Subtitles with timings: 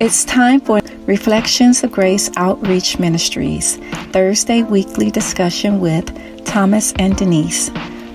[0.00, 3.76] It's time for Reflections of Grace Outreach Ministries,
[4.12, 7.70] Thursday weekly discussion with Thomas and Denise.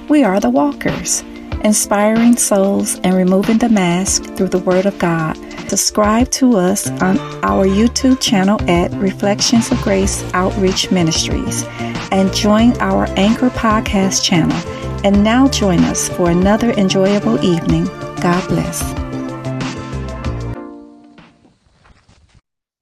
[0.10, 1.21] We are the Walkers,
[1.63, 5.38] inspiring souls and removing the mask through the Word of God.
[5.70, 11.65] Subscribe to us on our YouTube channel at Reflections of Grace Outreach Ministries
[12.10, 14.58] and join our Anchor Podcast channel.
[15.06, 17.86] And now join us for another enjoyable evening.
[18.22, 19.05] God bless.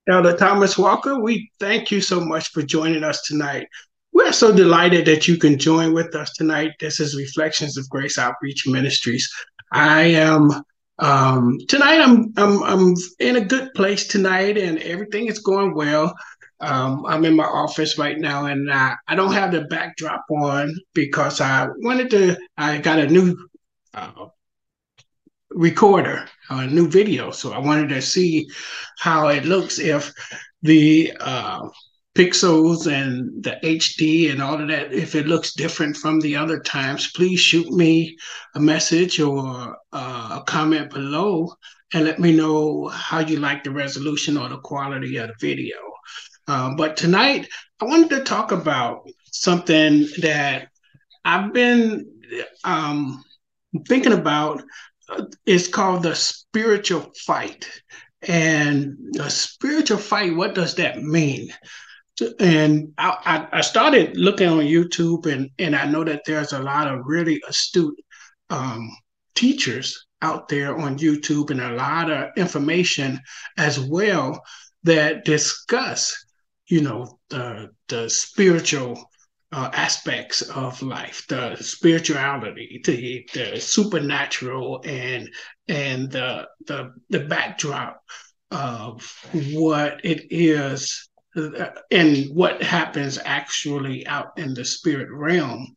[0.09, 3.67] Elder Thomas Walker, we thank you so much for joining us tonight.
[4.11, 6.71] We're so delighted that you can join with us tonight.
[6.79, 9.31] This is Reflections of Grace Outreach Ministries.
[9.71, 10.51] I am
[10.99, 12.01] um, tonight.
[12.01, 16.13] I'm I'm I'm in a good place tonight, and everything is going well.
[16.59, 20.75] Um, I'm in my office right now, and I, I don't have the backdrop on
[20.93, 22.37] because I wanted to.
[22.57, 23.35] I got a new
[23.93, 24.27] uh,
[25.53, 27.31] recorder, a new video.
[27.31, 28.47] So I wanted to see
[28.99, 30.11] how it looks if
[30.61, 31.67] the uh,
[32.15, 36.59] pixels and the HD and all of that, if it looks different from the other
[36.59, 38.17] times, please shoot me
[38.55, 41.53] a message or uh, a comment below
[41.93, 45.77] and let me know how you like the resolution or the quality of the video.
[46.47, 47.47] Um, but tonight,
[47.79, 50.67] I wanted to talk about something that
[51.25, 52.05] I've been
[52.63, 53.23] um,
[53.87, 54.61] thinking about
[55.45, 57.69] it's called the spiritual fight.
[58.21, 61.49] And a spiritual fight, what does that mean?
[62.39, 66.87] And I, I, started looking on YouTube, and, and I know that there's a lot
[66.87, 67.99] of really astute
[68.51, 68.89] um,
[69.35, 73.19] teachers out there on YouTube and a lot of information
[73.57, 74.41] as well
[74.83, 76.15] that discuss,
[76.67, 79.03] you know, the the spiritual
[79.53, 85.29] uh, aspects of life, the spirituality, the, the supernatural, and
[85.67, 88.01] and the, the the backdrop
[88.49, 89.03] of
[89.51, 95.75] what it is uh, and what happens actually out in the spirit realm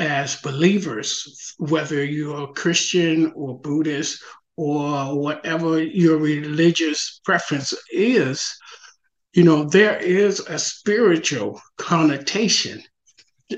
[0.00, 4.22] as believers, whether you're a Christian or Buddhist
[4.56, 8.56] or whatever your religious preference is,
[9.32, 12.82] you know, there is a spiritual connotation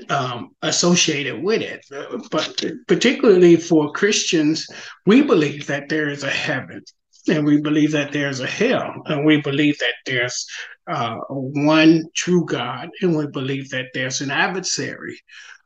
[0.09, 1.85] um, associated with it.
[2.31, 4.67] But particularly for Christians,
[5.05, 6.83] we believe that there is a heaven
[7.27, 10.45] and we believe that there's a hell and we believe that there's
[10.87, 15.19] uh, one true God and we believe that there's an adversary,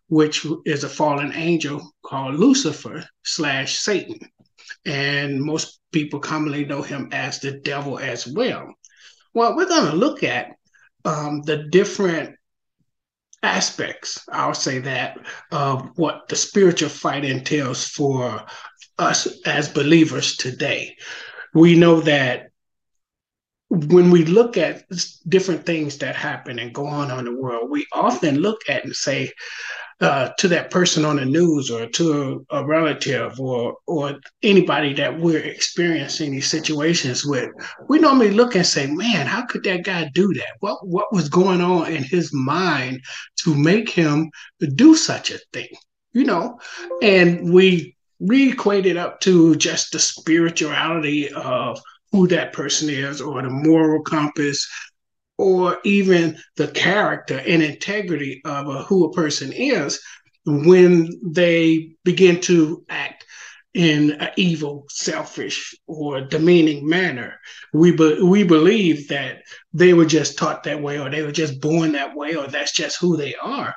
[0.09, 4.19] which is a fallen angel called Lucifer slash Satan.
[4.85, 8.73] And most people commonly know him as the devil as well.
[9.35, 10.55] Well, we're going to look at
[11.03, 12.37] um, the different
[13.43, 15.19] aspects, I'll say that,
[15.51, 18.45] of what the spiritual fight entails for
[18.97, 20.95] us as believers today.
[21.53, 22.47] We know that
[23.69, 24.83] when we look at
[25.27, 28.95] different things that happen and go on in the world, we often look at and
[28.95, 29.33] say,
[30.01, 34.93] uh, to that person on the news or to a, a, relative or or anybody
[34.93, 37.49] that we're experiencing these situations with,
[37.87, 40.57] we normally look and say, "Man, how could that guy do that?
[40.59, 43.01] What what was going on in his mind
[43.43, 44.29] to make him
[44.75, 45.69] do such a thing?"
[46.11, 46.59] You know,
[47.01, 51.81] and we re-equate it up to just the spirituality of
[52.11, 54.67] who that person is or the moral compass
[55.37, 59.99] or even the character and integrity of a, who a person is
[60.45, 63.25] when they begin to act
[63.73, 67.37] in an evil, selfish, or demeaning manner.
[67.73, 69.41] We be, we believe that
[69.73, 72.71] they were just taught that way, or they were just born that way, or that's
[72.71, 73.75] just who they are.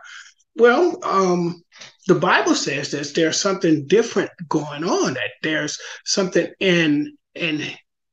[0.55, 1.63] Well, um,
[2.07, 5.15] the Bible says that there's something different going on.
[5.15, 7.63] That there's something in in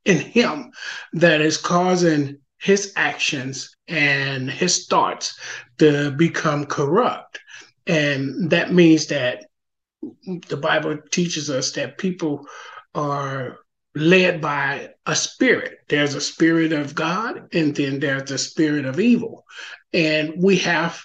[0.06, 0.72] in him
[1.14, 5.40] that is causing his actions and his thoughts
[5.78, 7.40] to become corrupt.
[7.86, 9.46] And that means that
[10.48, 12.48] the Bible teaches us that people
[12.96, 13.60] are
[13.94, 15.78] led by a spirit.
[15.90, 19.46] There's a spirit of God, and then there's a spirit of evil.
[19.94, 21.00] And we have,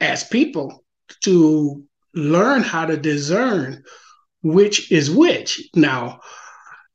[0.00, 0.84] as people,
[1.22, 3.84] to learn how to discern
[4.42, 5.66] which is which.
[5.74, 6.20] Now,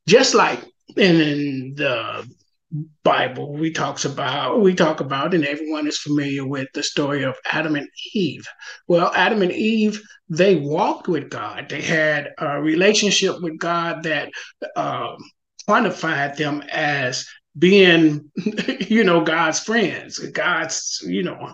[0.06, 0.60] just like
[0.96, 2.24] in the
[3.04, 7.36] Bible, we talks about we talk about, and everyone is familiar with the story of
[7.50, 8.46] Adam and Eve.
[8.88, 11.68] Well, Adam and Eve they walked with God.
[11.68, 14.30] They had a relationship with God that
[14.76, 15.14] uh,
[15.68, 17.26] quantified them as
[17.58, 18.30] being,
[18.88, 21.52] you know, God's friends, God's, you know,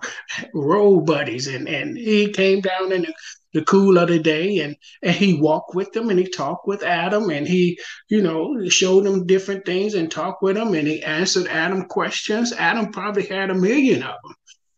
[0.55, 3.15] role buddies, and and He came down in the
[3.55, 6.83] the cool of the day and and he walked with them and he talked with
[6.83, 7.79] adam and he
[8.09, 12.53] you know showed them different things and talked with them and he answered adam questions.
[12.53, 14.35] Adam probably had a million of them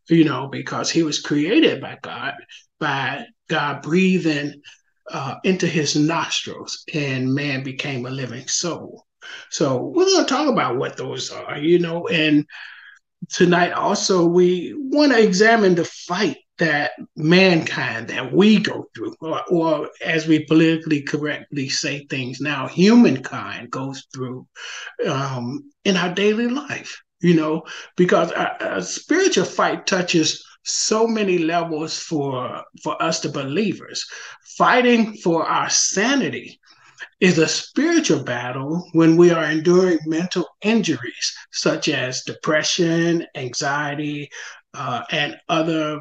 [0.08, 2.34] you know because he was created by god
[2.78, 4.60] by god breathing
[5.12, 9.04] uh, into his nostrils and man became a living soul.
[9.50, 12.46] So we're going to talk about what those are you know and
[13.28, 19.42] tonight also we want to examine the fight that mankind that we go through or,
[19.50, 24.46] or, as we politically correctly say things now humankind goes through
[25.06, 27.62] um, in our daily life you know?
[27.96, 34.06] Because a, a spiritual fight touches so many levels for for us the believers.
[34.58, 36.59] Fighting for our sanity
[37.20, 44.28] is a spiritual battle when we are enduring mental injuries such as depression, anxiety,
[44.74, 46.00] uh, and other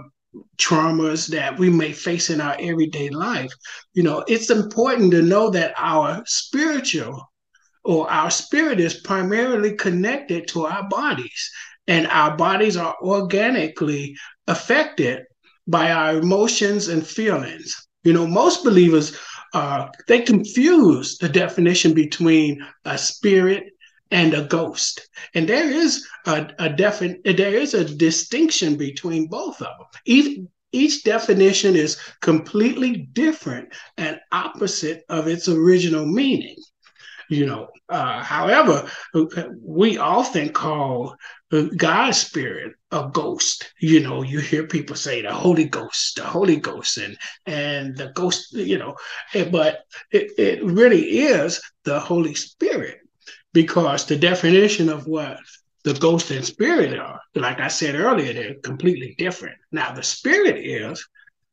[0.57, 3.51] traumas that we may face in our everyday life.
[3.93, 7.23] You know, it's important to know that our spiritual
[7.83, 11.51] or our spirit is primarily connected to our bodies,
[11.87, 14.15] and our bodies are organically
[14.47, 15.23] affected
[15.67, 17.75] by our emotions and feelings.
[18.03, 19.17] You know, most believers
[19.53, 23.63] uh, they confuse the definition between a spirit
[24.11, 25.07] and a ghost.
[25.33, 29.87] And there is a, a defin- there is a distinction between both of them.
[30.05, 30.39] Each,
[30.71, 36.55] each definition is completely different and opposite of its original meaning.
[37.29, 38.89] You know, uh, however,
[39.61, 41.15] we often call
[41.77, 43.71] God's spirit a ghost.
[43.79, 48.07] You know, you hear people say the Holy Ghost, the Holy Ghost, and and the
[48.07, 48.53] ghost.
[48.53, 48.95] You know,
[49.51, 49.81] but
[50.11, 52.97] it, it really is the Holy Spirit
[53.53, 55.37] because the definition of what
[55.83, 59.55] the ghost and spirit are, like I said earlier, they're completely different.
[59.71, 61.07] Now, the spirit is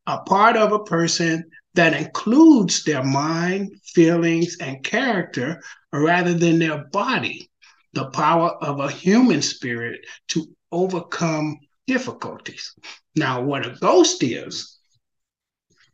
[0.06, 1.44] a part of a person
[1.76, 5.62] that includes their mind, feelings, and character
[5.92, 7.50] rather than their body,
[7.92, 12.74] the power of a human spirit to overcome difficulties.
[13.14, 14.78] Now, what a ghost is,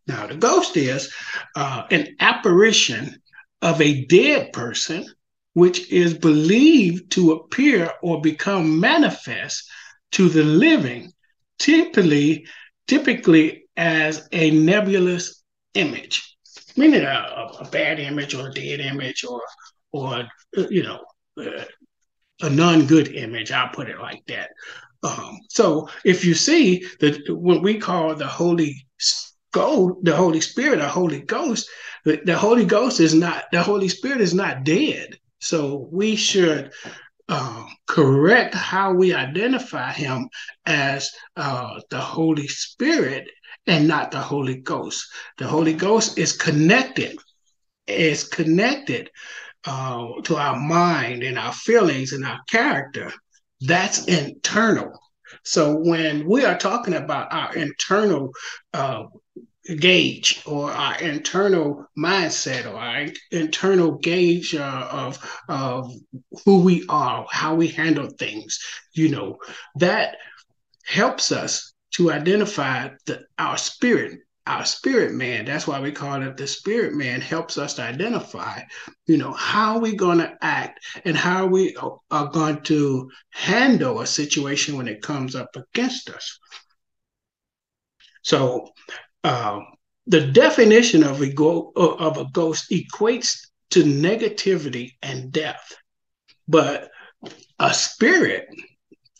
[0.06, 1.12] now the ghost is
[1.55, 3.20] uh, an apparition
[3.61, 5.06] of a dead person
[5.55, 9.69] which is believed to appear or become manifest
[10.12, 11.12] to the living,
[11.58, 12.46] typically,
[12.87, 15.42] typically as a nebulous
[15.75, 16.37] image,
[16.77, 19.41] meaning a, a bad image or a dead image or,
[19.93, 20.25] or
[20.71, 21.05] you know,
[21.41, 21.65] uh,
[22.43, 23.53] a non-good image.
[23.53, 24.51] I'll put it like that.
[25.03, 28.87] Um, so if you see that what we call the Holy
[29.53, 31.69] Ghost, the Holy Spirit, a Holy Ghost,
[32.05, 35.19] the, the Holy Ghost is not the Holy Spirit is not dead.
[35.41, 36.73] So we should
[37.29, 40.29] uh, correct how we identify him
[40.67, 43.29] as uh, the Holy Spirit
[43.67, 45.07] and not the Holy Ghost.
[45.39, 47.17] The Holy Ghost is connected,
[47.87, 49.11] is connected
[49.65, 53.13] uh, to our mind and our feelings and our character.
[53.61, 54.99] That's internal.
[55.45, 58.33] So when we are talking about our internal
[58.75, 59.05] uh,
[59.79, 65.19] gauge or our internal mindset or our internal gauge uh, of
[65.49, 65.93] of
[66.44, 68.59] who we are, how we handle things,
[68.93, 69.38] you know,
[69.76, 70.17] that
[70.85, 75.44] helps us to identify the, our spirit our spirit man.
[75.44, 78.62] That's why we call it the spirit man helps us to identify
[79.06, 81.76] you know how we're going to act and how we
[82.11, 86.38] are going to handle a situation when it comes up against us.
[88.23, 88.69] So
[89.25, 89.67] um,
[90.07, 93.38] the definition of a, go- of a ghost equates
[93.71, 95.73] to negativity and death,
[96.49, 96.91] but
[97.59, 98.47] a spirit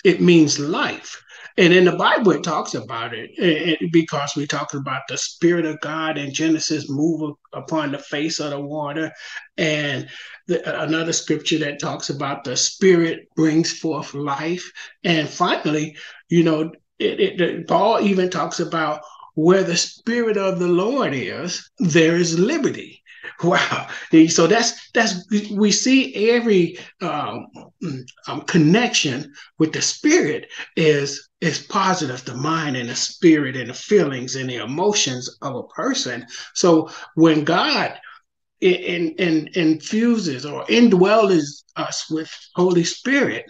[0.04, 1.23] it means life.
[1.59, 5.80] And in the Bible, it talks about it, because we talk about the Spirit of
[5.80, 9.12] God in Genesis move upon the face of the water.
[9.59, 10.09] And
[10.47, 14.64] the, another scripture that talks about the Spirit brings forth life.
[15.04, 15.94] And finally,
[16.30, 19.02] you know, it, it, Paul even talks about
[19.34, 22.98] where the spirit of the Lord is, there is liberty.
[23.44, 23.88] Wow!
[24.28, 27.48] So that's that's we see every um,
[28.28, 32.24] um, connection with the spirit is is positive.
[32.24, 36.26] The mind and the spirit and the feelings and the emotions of a person.
[36.54, 37.98] So when God
[38.62, 43.44] in, in, infuses or indwells us with Holy Spirit,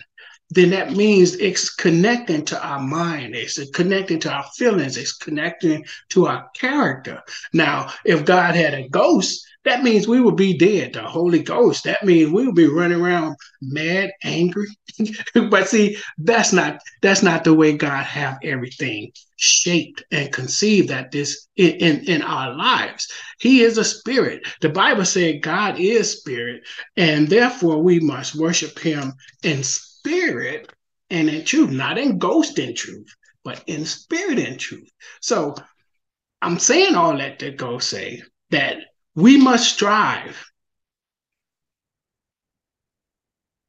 [0.54, 5.82] then that means it's connecting to our mind, it's connecting to our feelings, it's connecting
[6.10, 7.22] to our character.
[7.54, 10.92] Now, if God had a ghost, that means we would be dead.
[10.92, 11.84] The Holy Ghost.
[11.84, 14.66] That means we would be running around mad, angry.
[15.48, 21.12] but see, that's not that's not the way God have everything shaped and conceived that
[21.12, 23.06] this in, in, in our lives.
[23.40, 24.42] He is a spirit.
[24.60, 26.62] The Bible said God is spirit,
[26.96, 32.74] and therefore we must worship him in spirit and in truth, not in ghost in
[32.74, 34.90] truth, but in spirit and truth.
[35.20, 35.54] So
[36.40, 38.78] I'm saying all that to go say that
[39.14, 40.44] we must strive.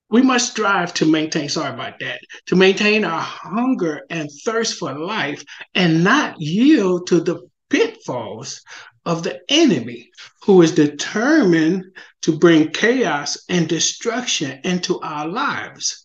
[0.10, 4.98] We must strive to maintain, sorry about that, to maintain our hunger and thirst for
[4.98, 8.62] life and not yield to the pitfalls
[9.06, 10.10] of the enemy
[10.44, 11.84] who is determined
[12.22, 16.03] to bring chaos and destruction into our lives.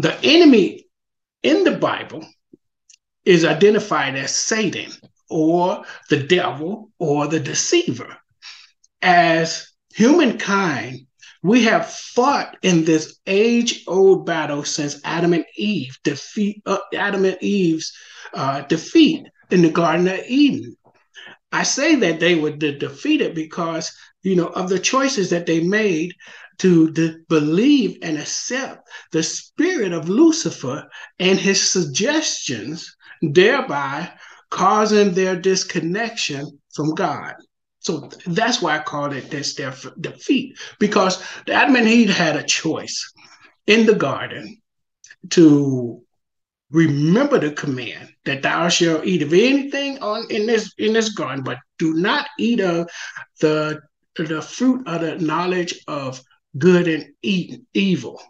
[0.00, 0.86] The enemy
[1.42, 2.26] in the Bible
[3.26, 4.90] is identified as Satan
[5.28, 8.16] or the devil or the deceiver.
[9.02, 11.00] As humankind,
[11.42, 17.36] we have fought in this age-old battle since Adam and Eve defeat uh, Adam and
[17.42, 17.92] Eve's
[18.32, 20.78] uh, defeat in the Garden of Eden.
[21.52, 23.92] I say that they were de- defeated because
[24.22, 26.14] you know of the choices that they made
[26.60, 26.92] to
[27.28, 30.86] believe and accept the spirit of Lucifer
[31.18, 34.10] and his suggestions, thereby
[34.50, 37.34] causing their disconnection from God.
[37.78, 42.42] So that's why I called it this their defeat, because Adam and Eve had a
[42.42, 43.10] choice
[43.66, 44.60] in the garden
[45.30, 46.02] to
[46.70, 51.42] remember the command that thou shalt eat of anything on in this in this garden,
[51.42, 52.90] but do not eat of
[53.40, 53.80] the
[54.16, 56.20] the fruit of the knowledge of
[56.58, 58.20] good and evil,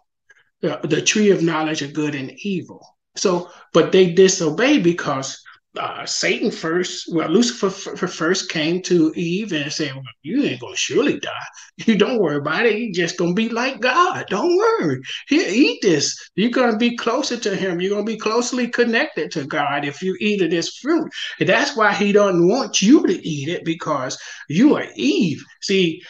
[0.61, 2.85] the, the tree of knowledge of good and evil.
[3.15, 5.41] So, but they disobeyed because
[5.77, 10.59] uh, Satan first, well, Lucifer f- first came to Eve and said, well, You ain't
[10.59, 11.31] gonna surely die.
[11.85, 12.77] You don't worry about it.
[12.77, 14.25] You just gonna be like God.
[14.29, 15.01] Don't worry.
[15.29, 16.15] Here, eat this.
[16.35, 17.79] You're gonna be closer to Him.
[17.79, 21.09] You're gonna be closely connected to God if you eat of this fruit.
[21.39, 24.17] And that's why He doesn't want you to eat it because
[24.49, 25.43] you are Eve.
[25.61, 26.01] See,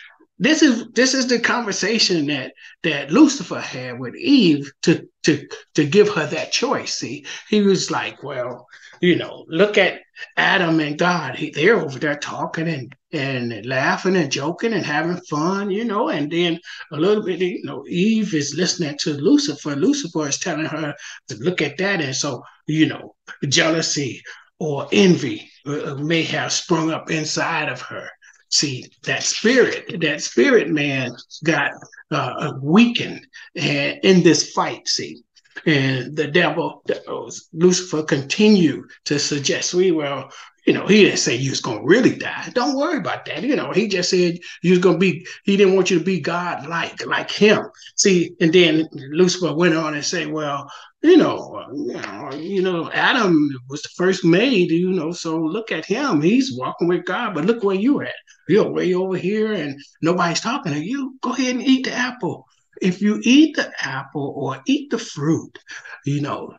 [0.41, 5.85] this is this is the conversation that that Lucifer had with Eve to to to
[5.85, 6.95] give her that choice.
[6.95, 8.65] See, he was like, well,
[9.01, 10.01] you know, look at
[10.37, 11.35] Adam and God.
[11.35, 16.09] He, they're over there talking and and laughing and joking and having fun, you know.
[16.09, 16.59] And then
[16.91, 19.75] a little bit, you know, Eve is listening to Lucifer.
[19.75, 20.95] Lucifer is telling her
[21.27, 23.15] to look at that, and so you know,
[23.47, 24.23] jealousy
[24.57, 28.09] or envy uh, may have sprung up inside of her
[28.51, 31.71] See, that spirit, that spirit man got
[32.11, 35.23] uh, weakened in this fight, see.
[35.65, 36.83] And the devil,
[37.53, 40.31] Lucifer, continued to suggest, we well,
[40.65, 42.49] you know, he didn't say you was gonna really die.
[42.53, 43.43] Don't worry about that.
[43.43, 45.25] You know, he just said you was gonna be.
[45.43, 47.63] He didn't want you to be God like, like him.
[47.95, 52.91] See, and then Lucifer went on and said, well, you know, you know, you know,
[52.91, 54.69] Adam was the first made.
[54.69, 56.21] You know, so look at him.
[56.21, 58.13] He's walking with God, but look where you're at.
[58.47, 61.17] You're way over here, and nobody's talking to you.
[61.21, 62.47] Go ahead and eat the apple
[62.81, 65.57] if you eat the apple or eat the fruit,
[66.05, 66.55] you know,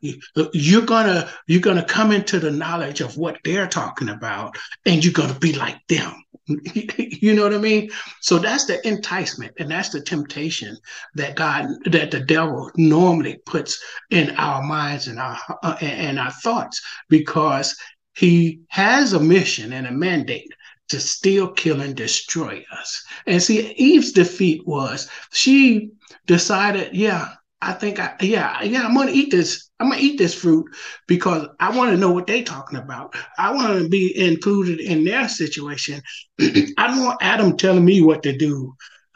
[0.52, 5.12] you're gonna you're gonna come into the knowledge of what they're talking about, and you're
[5.12, 6.14] gonna be like them.
[6.46, 7.90] you know what I mean?
[8.20, 10.76] So that's the enticement and that's the temptation
[11.14, 16.32] that God, that the devil normally puts in our minds and our uh, and our
[16.32, 17.76] thoughts because
[18.14, 20.52] he has a mission and a mandate
[20.92, 23.04] to steal, kill, and destroy us.
[23.26, 25.90] And see, Eve's defeat was she
[26.26, 29.70] decided, yeah, I think I yeah, yeah, I'm gonna eat this.
[29.78, 30.66] I'm gonna eat this fruit
[31.06, 33.14] because I want to know what they're talking about.
[33.38, 36.02] I want to be included in their situation.
[36.40, 38.74] I don't want Adam telling me what to do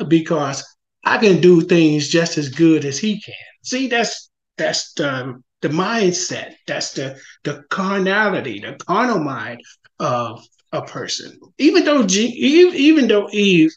[0.08, 0.64] because
[1.04, 3.34] I can do things just as good as he can.
[3.64, 6.54] See, that's that's the um, the mindset.
[6.68, 9.60] That's the the carnality, the carnal mind
[9.98, 11.38] of a person.
[11.58, 13.72] Even though G, even though Eve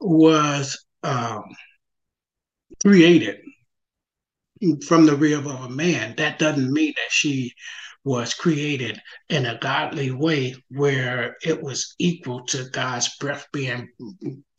[0.00, 1.44] was um,
[2.82, 3.38] created
[4.86, 7.52] from the rib of a man, that doesn't mean that she
[8.04, 13.88] was created in a godly way where it was equal to God's breath being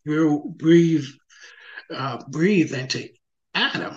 [0.06, 1.14] breathed
[1.94, 3.10] uh, breathed into
[3.56, 3.96] Adam.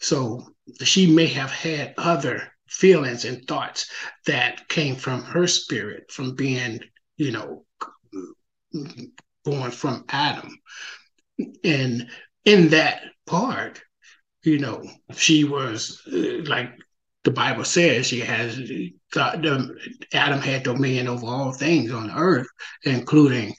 [0.00, 0.46] So
[0.82, 3.90] she may have had other feelings and thoughts
[4.26, 6.80] that came from her spirit from being
[7.20, 7.64] you know,
[9.44, 10.58] born from Adam.
[11.62, 12.08] And
[12.46, 13.82] in that part,
[14.42, 14.82] you know,
[15.14, 16.70] she was uh, like
[17.24, 18.58] the Bible says, she has
[19.12, 19.46] God,
[20.14, 22.46] Adam had dominion over all things on earth,
[22.84, 23.54] including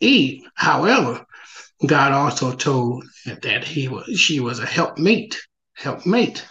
[0.00, 0.42] Eve.
[0.54, 1.24] However,
[1.86, 3.06] God also told
[3.42, 5.40] that he was she was a helpmate,
[5.74, 6.46] helpmate.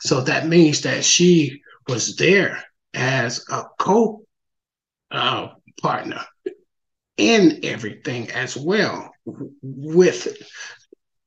[0.00, 2.64] So that means that she was there
[2.94, 4.24] as a co
[5.12, 5.48] uh,
[5.80, 6.24] partner
[7.16, 9.10] in everything as well
[9.62, 10.24] with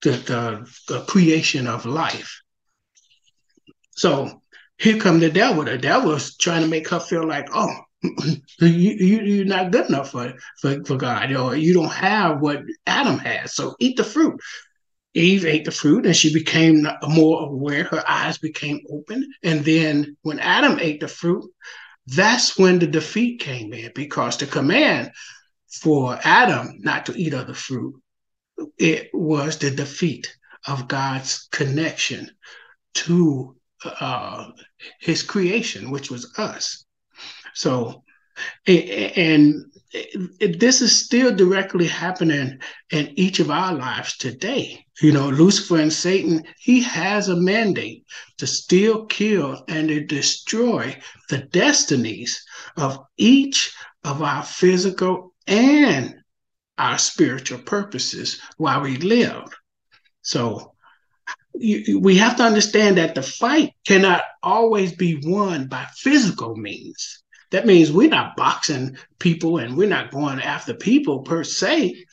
[0.01, 2.41] the, the, the creation of life.
[3.91, 4.41] So
[4.77, 5.63] here come the devil.
[5.63, 7.73] The devil is trying to make her feel like, oh,
[8.59, 12.63] you, you you're not good enough for, for for God, or you don't have what
[12.85, 13.53] Adam has.
[13.53, 14.39] So eat the fruit.
[15.13, 17.83] Eve ate the fruit and she became more aware.
[17.83, 19.31] Her eyes became open.
[19.43, 21.49] And then when Adam ate the fruit,
[22.07, 25.11] that's when the defeat came in because the command
[25.71, 27.95] for Adam not to eat of the fruit,
[28.77, 30.35] it was the defeat
[30.67, 32.29] of God's connection
[32.93, 34.51] to uh,
[34.99, 36.85] his creation, which was us.
[37.53, 38.03] So,
[38.67, 39.65] and
[40.39, 42.59] this is still directly happening
[42.91, 44.83] in each of our lives today.
[45.01, 48.05] You know, Lucifer and Satan, he has a mandate
[48.37, 50.97] to steal, kill, and to destroy
[51.29, 52.43] the destinies
[52.77, 53.73] of each
[54.03, 56.15] of our physical and
[56.77, 59.45] our spiritual purposes while we live.
[60.21, 60.73] So
[61.53, 67.22] you, we have to understand that the fight cannot always be won by physical means.
[67.53, 72.03] That means we're not boxing people and we're not going after people per se.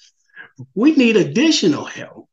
[0.75, 2.29] We need additional help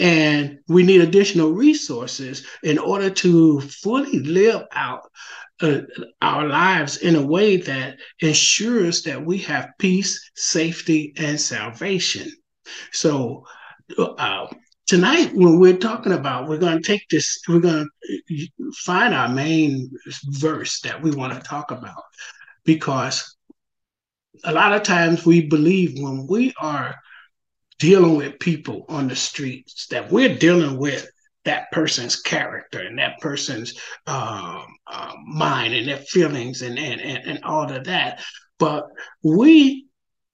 [0.00, 5.02] and we need additional resources in order to fully live out
[5.60, 5.82] uh,
[6.20, 12.28] our lives in a way that ensures that we have peace, safety, and salvation.
[12.92, 13.44] So,
[13.96, 14.48] uh,
[14.86, 17.88] tonight when we're talking about we're going to take this we're going
[18.28, 19.90] to find our main
[20.26, 22.02] verse that we want to talk about.
[22.64, 23.36] Because
[24.44, 26.94] a lot of times we believe when we are
[27.78, 31.08] dealing with people on the streets that we're dealing with
[31.44, 37.24] that person's character and that person's um, uh, mind and their feelings and, and, and,
[37.24, 38.20] and all of that.
[38.58, 38.86] But
[39.22, 39.86] we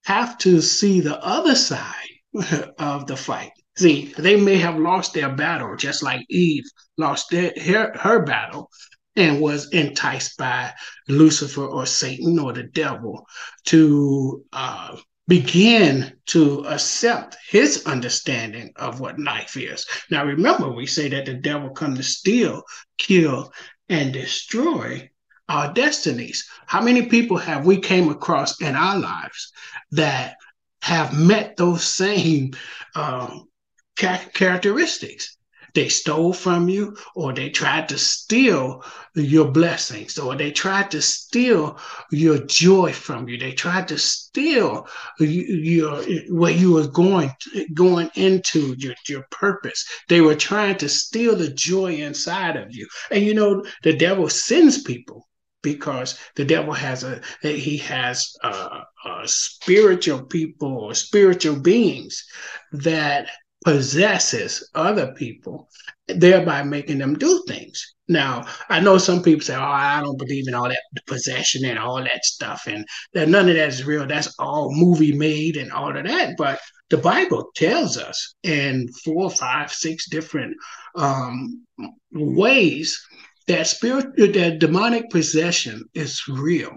[0.05, 1.95] have to see the other side
[2.79, 6.65] of the fight See, they may have lost their battle, just like Eve
[6.99, 8.71] lost their, her, her battle
[9.17, 10.73] and was enticed by
[11.09, 13.27] Lucifer or Satan or the devil
[13.67, 14.97] to uh,
[15.29, 19.87] begin to accept his understanding of what life is.
[20.11, 22.63] Now, remember, we say that the devil come to steal,
[22.99, 23.53] kill,
[23.89, 25.11] and destroy
[25.49, 26.49] our destinies.
[26.67, 29.53] How many people have we came across in our lives
[29.93, 30.37] that
[30.83, 32.53] have met those same
[32.95, 33.49] um,
[33.97, 35.37] characteristics.
[35.75, 41.01] They stole from you, or they tried to steal your blessings, or they tried to
[41.01, 41.79] steal
[42.11, 43.39] your joy from you.
[43.39, 44.87] They tried to steal
[45.19, 47.33] your where you were going
[47.73, 49.87] going into your your purpose.
[50.09, 52.87] They were trying to steal the joy inside of you.
[53.11, 55.27] And you know the devil sends people
[55.63, 62.25] because the devil has a he has a, a spiritual people or spiritual beings
[62.73, 63.29] that
[63.65, 65.69] possesses other people,
[66.09, 67.95] thereby making them do things.
[68.09, 71.79] Now, I know some people say, "Oh, I don't believe in all that possession and
[71.79, 74.07] all that stuff," and that none of that is real.
[74.07, 76.35] That's all movie made and all of that.
[76.37, 80.57] But the Bible tells us in four, five, six different
[80.97, 81.65] um,
[82.13, 83.01] ways
[83.47, 86.77] that spirit, that demonic possession is real.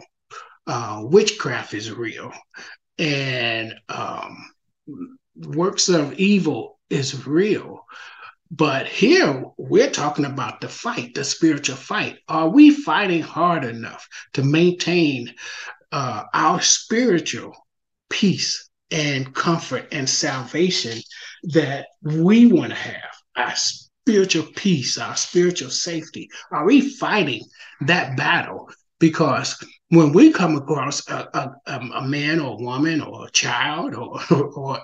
[0.68, 2.32] Uh, witchcraft is real,
[2.98, 4.38] and um,
[5.36, 7.86] works of evil is real.
[8.52, 12.20] But here we're talking about the fight, the spiritual fight.
[12.28, 15.34] Are we fighting hard enough to maintain
[15.92, 17.56] uh, our spiritual
[18.10, 21.02] peace and comfort and salvation
[21.44, 23.12] that we want to have?
[23.36, 26.30] Our spiritual peace, our spiritual safety.
[26.52, 27.42] Are we fighting
[27.82, 28.70] that battle?
[29.00, 29.58] Because
[29.90, 31.28] when we come across a,
[31.66, 34.80] a, a man or a woman or a child or, or,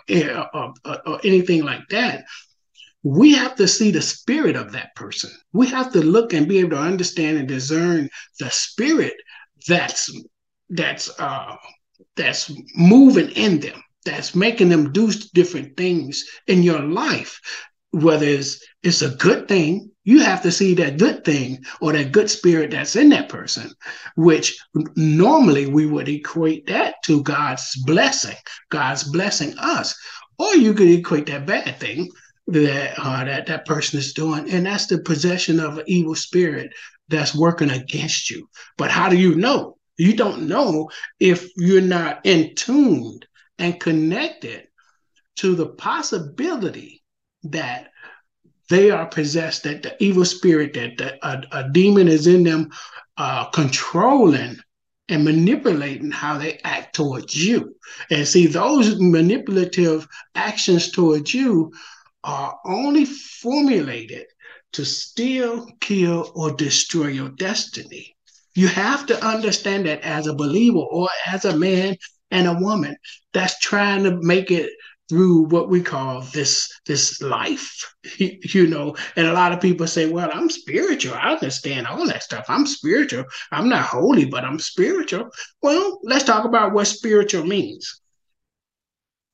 [0.53, 2.23] or, or, anything like that,
[3.03, 5.31] we have to see the spirit of that person.
[5.53, 8.09] We have to look and be able to understand and discern
[8.39, 9.15] the spirit
[9.67, 10.11] that's
[10.69, 11.55] that's uh,
[12.15, 17.39] that's moving in them, that's making them do different things in your life.
[17.91, 22.11] Whether it's it's a good thing you have to see that good thing or that
[22.11, 23.69] good spirit that's in that person,
[24.15, 24.57] which
[24.95, 28.35] normally we would equate that to God's blessing,
[28.69, 29.95] God's blessing us.
[30.39, 32.09] Or you could equate that bad thing
[32.47, 36.73] that uh, that that person is doing, and that's the possession of an evil spirit
[37.09, 38.49] that's working against you.
[38.77, 39.77] But how do you know?
[39.97, 43.27] You don't know if you're not in tuned
[43.59, 44.67] and connected
[45.35, 47.00] to the possibility
[47.43, 47.91] that
[48.69, 52.71] they are possessed, that the evil spirit, that the, a, a demon is in them,
[53.17, 54.57] uh, controlling
[55.09, 57.75] and manipulating how they act towards you.
[58.09, 61.73] And see, those manipulative actions towards you
[62.23, 64.25] are only formulated
[64.73, 68.15] to steal, kill, or destroy your destiny.
[68.55, 71.97] You have to understand that as a believer or as a man
[72.31, 72.95] and a woman
[73.33, 74.71] that's trying to make it
[75.11, 78.95] through what we call this this life you know?
[79.17, 81.15] And a lot of people say well i'm spiritual.
[81.15, 82.45] I understand all that stuff.
[82.47, 83.25] I'm spiritual.
[83.51, 85.29] I'm not holy but i'm spiritual.
[85.61, 88.01] Well let's talk about what spiritual means.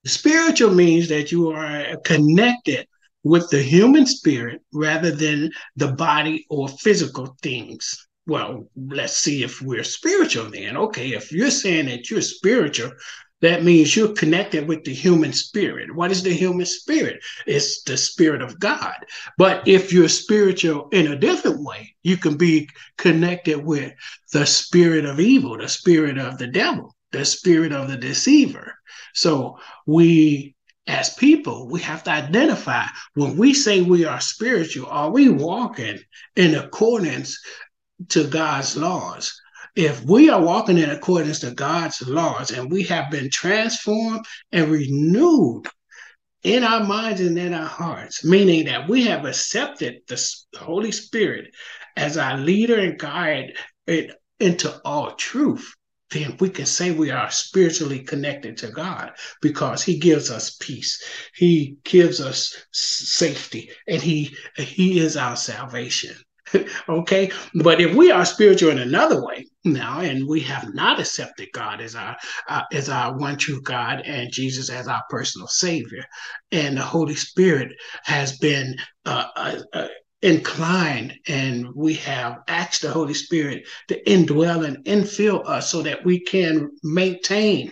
[0.06, 2.88] Spiritual means that you are connected
[3.22, 8.08] with the human spirit rather than the body or physical things.
[8.26, 10.76] Well let's see if we're spiritual then.
[10.76, 12.92] Okay if you're saying that you're spiritual
[13.42, 15.94] that means you're connected with the human spirit.
[15.94, 17.24] What is the human spirit?
[17.46, 18.96] It's the spirit of God.
[19.38, 23.94] But if you're spiritual in a different way, you can be connected with
[24.34, 28.74] the spirit of evil, the spirit of the devil, the spirit of the deceiver.
[29.14, 30.56] So we
[30.88, 36.00] as people, we have to identify when we say we are spiritual, are we walking
[36.38, 37.38] in accordance
[38.10, 39.40] to God's laws?
[39.78, 44.72] If we are walking in accordance to God's laws and we have been transformed and
[44.72, 45.68] renewed
[46.42, 50.20] in our minds and in our hearts, meaning that we have accepted the
[50.58, 51.54] Holy Spirit
[51.96, 53.54] as our leader and guide
[54.40, 55.72] into all truth,
[56.10, 59.12] then we can say we are spiritually connected to God
[59.44, 61.04] because He gives us peace,
[61.36, 66.16] He gives us safety, and He He is our salvation.
[66.90, 71.48] okay but if we are spiritual in another way now and we have not accepted
[71.54, 72.16] god as our
[72.48, 76.06] uh, as our one true god and jesus as our personal savior
[76.52, 77.72] and the holy spirit
[78.04, 78.76] has been
[79.06, 79.88] uh, uh, uh
[80.24, 86.04] inclined and we have asked the holy spirit to indwell and infill us so that
[86.04, 87.72] we can maintain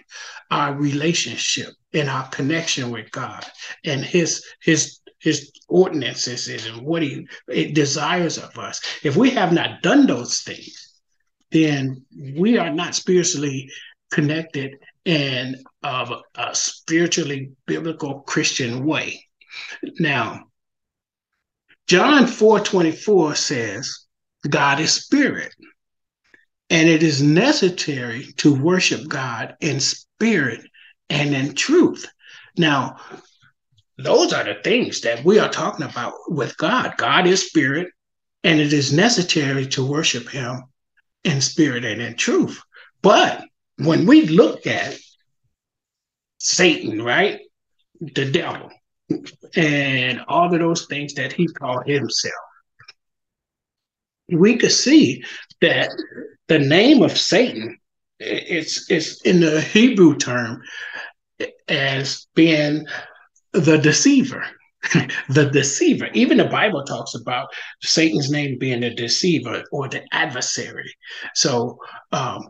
[0.51, 3.43] our relationship and our connection with god
[3.83, 7.27] and his his his ordinances and what he
[7.71, 8.79] desires of us.
[9.03, 10.84] If we have not done those things,
[11.55, 13.71] then we are not spiritually
[14.11, 19.25] connected in of a spiritually biblical Christian way.
[19.97, 20.47] Now,
[21.87, 24.05] John 4:24 says,
[24.49, 25.55] God is spirit,
[26.69, 30.59] and it is necessary to worship God in spirit
[31.09, 32.05] and in truth.
[32.57, 32.97] Now,
[33.97, 36.95] those are the things that we are talking about with God.
[36.97, 37.87] God is spirit,
[38.43, 40.63] and it is necessary to worship him
[41.25, 42.61] in spirit and in truth.
[43.01, 43.43] But
[43.77, 44.97] when we look at
[46.37, 47.39] Satan, right?
[47.99, 48.69] The devil,
[49.55, 52.33] and all of those things that he called himself,
[54.29, 55.23] we could see
[55.61, 55.89] that
[56.47, 57.77] the name of Satan
[58.19, 60.63] it's it's in the Hebrew term
[61.67, 62.85] as being
[63.51, 64.45] the deceiver.
[65.29, 66.09] the deceiver.
[66.13, 67.47] Even the Bible talks about
[67.81, 70.93] Satan's name being the deceiver or the adversary.
[71.33, 71.77] So
[72.11, 72.49] um,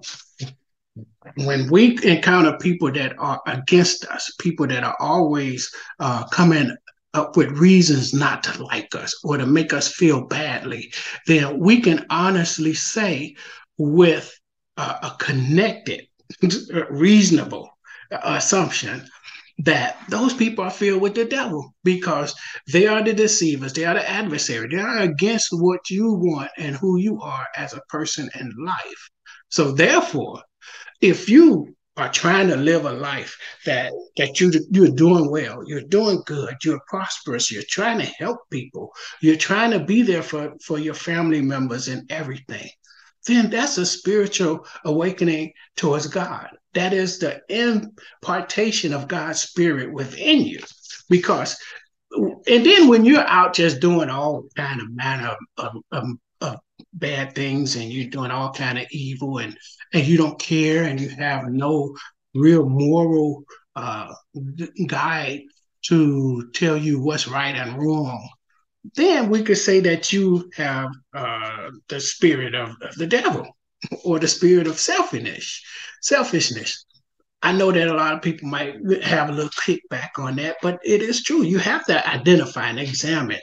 [1.36, 5.69] when we encounter people that are against us, people that are always
[6.00, 6.76] uh, coming
[7.13, 10.91] up with reasons not to like us or to make us feel badly,
[11.28, 13.36] then we can honestly say
[13.78, 14.38] with
[14.78, 16.08] uh, a connected,
[16.89, 17.69] reasonable
[18.12, 19.06] assumption
[19.60, 22.36] that those people are filled with the devil because
[22.72, 26.76] they are the deceivers, they are the adversary, they are against what you want and
[26.76, 29.10] who you are as a person in life.
[29.50, 30.41] So therefore,
[31.02, 35.82] if you are trying to live a life that that you you're doing well, you're
[35.82, 38.91] doing good, you're prosperous, you're trying to help people,
[39.22, 42.70] you're trying to be there for for your family members and everything,
[43.26, 46.50] then that's a spiritual awakening towards God.
[46.74, 50.60] That is the impartation of God's spirit within you.
[51.10, 51.58] Because,
[52.12, 56.06] and then when you're out just doing all kind of manner of, of,
[56.42, 56.60] of,
[56.94, 59.58] bad things and you're doing all kind of evil and,
[59.94, 61.94] and you don't care and you have no
[62.34, 63.44] real moral
[63.76, 64.14] uh,
[64.88, 65.42] guide
[65.84, 68.28] to tell you what's right and wrong,
[68.95, 73.45] then we could say that you have uh, the spirit of, the devil
[74.04, 75.62] or the spirit of selfishness
[76.02, 76.86] selfishness.
[77.41, 80.80] I know that a lot of people might have a little kickback on that, but
[80.84, 81.43] it is true.
[81.43, 83.39] You have to identify and examine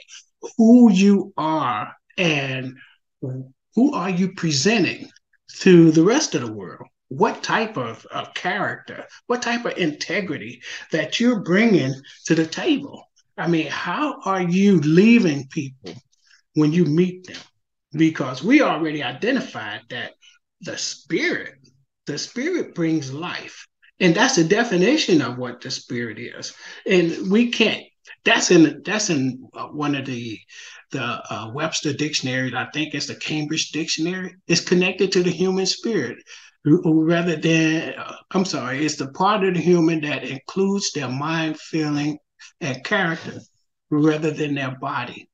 [0.57, 2.77] who you are and
[3.21, 5.09] who are you presenting
[5.59, 6.87] to the rest of the world.
[7.09, 11.93] what type of, of character, what type of integrity that you're bringing
[12.25, 13.03] to the table.
[13.37, 15.93] I mean, how are you leaving people
[16.53, 17.41] when you meet them?
[17.91, 20.13] Because we already identified that
[20.61, 21.55] the spirit,
[22.05, 23.67] the spirit brings life.
[23.99, 26.53] And that's the definition of what the spirit is.
[26.85, 27.83] And we can't
[28.25, 30.39] that's in that's in uh, one of the
[30.91, 32.53] the uh, Webster dictionaries.
[32.53, 34.35] I think it's the Cambridge Dictionary.
[34.47, 36.17] It's connected to the human spirit,
[36.65, 41.59] rather than uh, I'm sorry, it's the part of the human that includes their mind,
[41.59, 42.17] feeling,
[42.61, 43.39] and character,
[43.89, 45.29] rather than their body.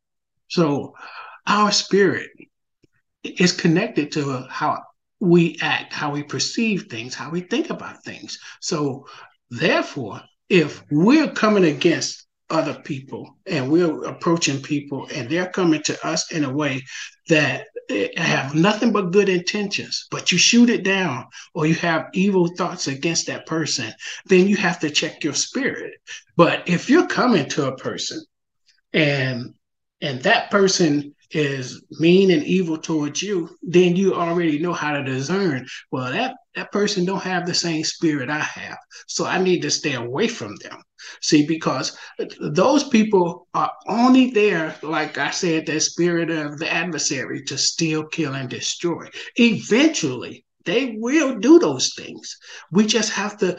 [0.48, 0.96] So,
[1.48, 2.30] our spirit
[3.24, 4.84] is connected to how
[5.20, 8.40] we act, how we perceive things, how we think about things.
[8.62, 9.08] So,
[9.50, 16.08] therefore, if we're coming against other people and we're approaching people and they're coming to
[16.08, 16.82] us in a way
[17.28, 17.68] that
[18.18, 21.26] have nothing but good intentions but you shoot it down
[21.56, 23.92] or you have evil thoughts against that person
[24.26, 25.94] then you have to check your spirit.
[26.36, 28.24] But if you're coming to a person
[28.94, 29.54] and
[30.02, 35.04] and that person is mean and evil towards you, then you already know how to
[35.04, 35.68] discern.
[35.92, 39.72] Well, that that person don't have the same spirit I have, so I need to
[39.72, 40.82] stay away from them.
[41.22, 41.98] See, because
[42.42, 48.06] those people are only there, like I said, that spirit of the adversary to steal,
[48.08, 49.08] kill, and destroy.
[49.36, 52.36] Eventually, they will do those things.
[52.72, 53.58] We just have to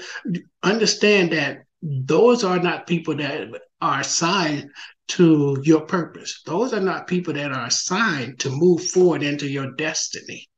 [0.63, 3.49] understand that those are not people that
[3.81, 4.71] are assigned
[5.09, 6.43] to your purpose.
[6.47, 10.49] Those are not people that are assigned to move forward into your destiny.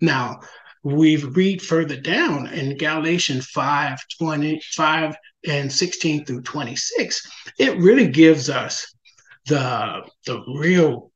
[0.00, 0.40] Now,
[0.82, 5.16] we read further down in Galatians 5 25
[5.46, 8.94] and 16 through 26, it really gives us
[9.46, 11.12] the, the real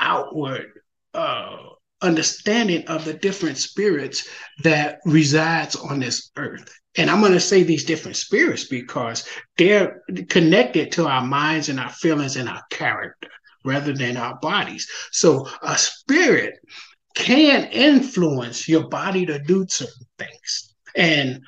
[0.00, 0.66] outward
[1.14, 1.56] uh,
[2.02, 4.28] understanding of the different spirits
[4.62, 6.68] that resides on this earth.
[6.96, 11.80] And I'm going to say these different spirits because they're connected to our minds and
[11.80, 13.30] our feelings and our character
[13.64, 14.88] rather than our bodies.
[15.10, 16.58] So a spirit
[17.14, 20.74] can influence your body to do certain things.
[20.94, 21.40] And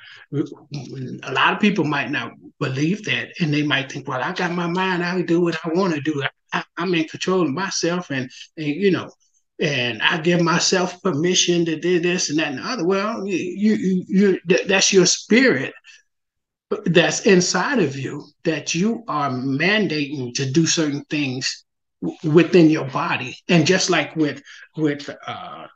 [1.23, 4.51] a lot of people might not believe that and they might think, well, I got
[4.51, 6.23] my mind, I do what I want to do.
[6.53, 9.11] I, am in control of myself and, and you know,
[9.59, 12.85] and I give myself permission to do this and that and the other.
[12.85, 15.73] Well, you, you, you, that's your spirit
[16.85, 21.63] that's inside of you that you are mandating to do certain things
[22.23, 23.37] within your body.
[23.47, 24.41] And just like with
[24.75, 25.67] with uh,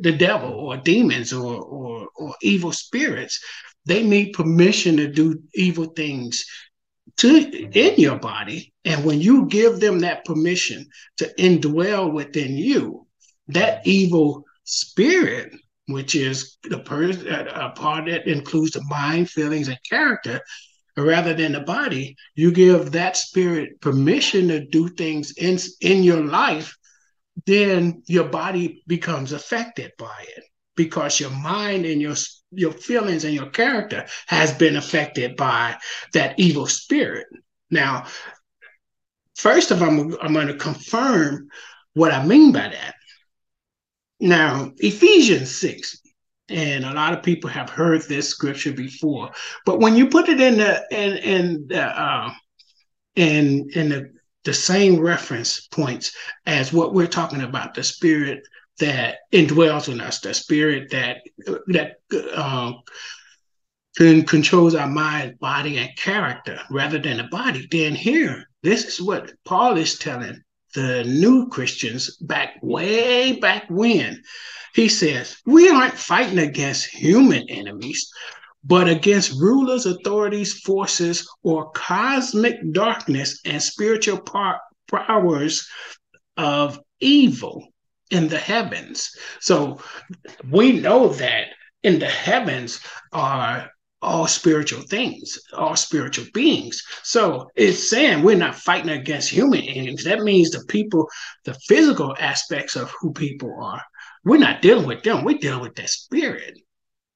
[0.00, 3.40] the devil or demons or, or or evil spirits,
[3.84, 6.44] they need permission to do evil things
[7.18, 8.72] to in your body.
[8.84, 10.86] And when you give them that permission
[11.18, 13.06] to indwell within you,
[13.54, 15.52] that evil spirit,
[15.86, 20.40] which is the person, uh, a part that includes the mind, feelings, and character,
[20.96, 26.24] rather than the body, you give that spirit permission to do things in in your
[26.24, 26.76] life,
[27.46, 30.44] then your body becomes affected by it
[30.76, 32.14] because your mind and your
[32.50, 35.76] your feelings and your character has been affected by
[36.12, 37.26] that evil spirit.
[37.70, 38.06] Now,
[39.36, 41.48] first of all, I'm, I'm going to confirm
[41.94, 42.94] what I mean by that.
[44.22, 46.00] Now, Ephesians 6,
[46.48, 49.32] and a lot of people have heard this scripture before,
[49.66, 52.30] but when you put it in the in in the uh,
[53.16, 54.12] in in the
[54.44, 56.14] the same reference points
[56.46, 58.44] as what we're talking about, the spirit
[58.78, 61.22] that indwells in us, the spirit that
[61.66, 61.96] that
[62.36, 62.74] uh,
[63.96, 67.66] can controls our mind, body, and character rather than the body.
[67.68, 74.22] Then here, this is what Paul is telling the new Christians back way back when.
[74.74, 78.10] He says, We aren't fighting against human enemies,
[78.64, 85.68] but against rulers, authorities, forces, or cosmic darkness and spiritual par- powers
[86.36, 87.68] of evil
[88.10, 89.10] in the heavens.
[89.40, 89.80] So
[90.50, 91.48] we know that
[91.82, 92.80] in the heavens
[93.12, 93.70] are
[94.02, 96.82] all spiritual things, all spiritual beings.
[97.02, 100.04] So it's saying we're not fighting against human beings.
[100.04, 101.08] That means the people,
[101.44, 103.82] the physical aspects of who people are,
[104.24, 105.24] we're not dealing with them.
[105.24, 106.58] We're dealing with their spirit.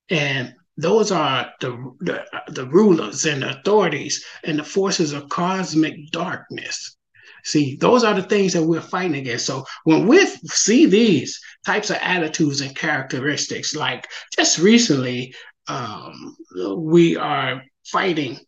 [0.09, 1.71] And those are the,
[2.01, 6.97] the, the rulers and the authorities and the forces of cosmic darkness.
[7.45, 9.47] See, those are the things that we're fighting against.
[9.47, 15.33] So when we see these types of attitudes and characteristics, like just recently,
[15.69, 16.37] um,
[16.77, 18.39] we are fighting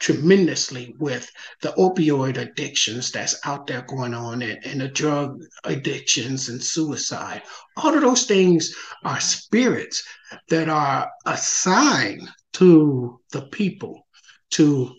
[0.00, 6.48] tremendously with the opioid addictions that's out there going on and, and, the drug addictions
[6.48, 7.42] and suicide.
[7.76, 10.02] All of those things are spirits
[10.48, 14.06] that are assigned to the people
[14.50, 14.92] to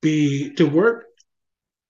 [0.00, 1.04] be to work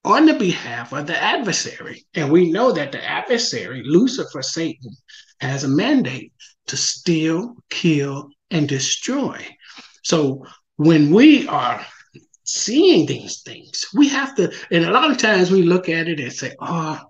[0.04, 2.07] on the behalf of the adversary.
[2.14, 4.94] And we know that the adversary, Lucifer, Satan,
[5.40, 6.33] has a mandate
[6.66, 9.44] to steal, kill, and destroy.
[10.02, 10.44] So
[10.76, 11.84] when we are
[12.44, 16.20] seeing these things, we have to, and a lot of times we look at it
[16.20, 17.00] and say, oh,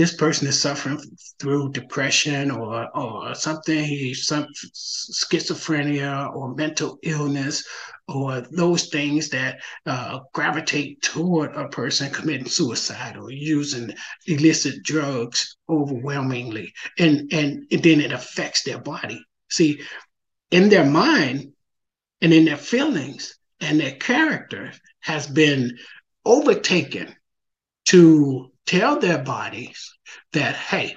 [0.00, 0.98] this person is suffering
[1.38, 7.62] through depression or or something he's some schizophrenia or mental illness
[8.08, 13.92] or those things that uh, gravitate toward a person committing suicide or using
[14.26, 19.78] illicit drugs overwhelmingly and and, and then it affects their body see
[20.50, 21.52] in their mind
[22.20, 25.78] and in their feelings and their character has been
[26.24, 27.14] overtaken
[27.86, 29.92] to tell their bodies
[30.32, 30.96] that, hey,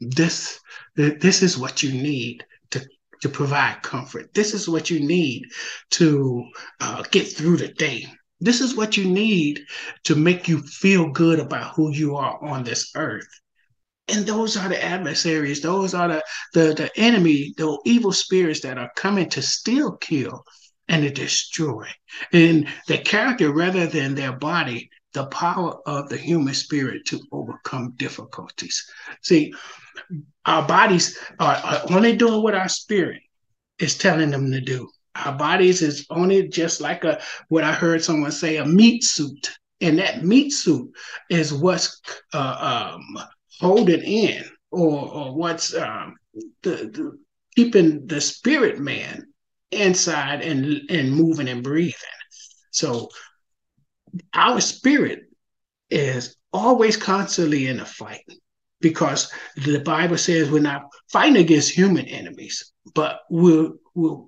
[0.00, 0.60] this
[0.94, 2.86] this is what you need to
[3.22, 4.32] to provide comfort.
[4.34, 5.44] This is what you need
[5.92, 6.44] to
[6.80, 8.06] uh, get through the day.
[8.40, 9.62] This is what you need
[10.04, 13.28] to make you feel good about who you are on this earth.
[14.08, 15.60] And those are the adversaries.
[15.60, 16.22] Those are the,
[16.54, 20.44] the, the enemy, the evil spirits that are coming to steal, kill,
[20.88, 21.86] and to destroy.
[22.32, 27.94] And the character, rather than their body, the power of the human spirit to overcome
[27.96, 28.84] difficulties.
[29.22, 29.52] See,
[30.44, 33.22] our bodies are, are only doing what our spirit
[33.78, 34.88] is telling them to do.
[35.24, 39.50] Our bodies is only just like a what I heard someone say a meat suit,
[39.80, 40.90] and that meat suit
[41.30, 42.00] is what's
[42.34, 43.18] uh, um,
[43.60, 46.16] holding in or, or what's um,
[46.62, 47.18] the, the,
[47.54, 49.26] keeping the spirit man
[49.70, 51.94] inside and and moving and breathing.
[52.70, 53.08] So
[54.34, 55.20] our spirit
[55.90, 58.24] is always constantly in a fight
[58.80, 64.18] because the Bible says we're not fighting against human enemies, but we're, we're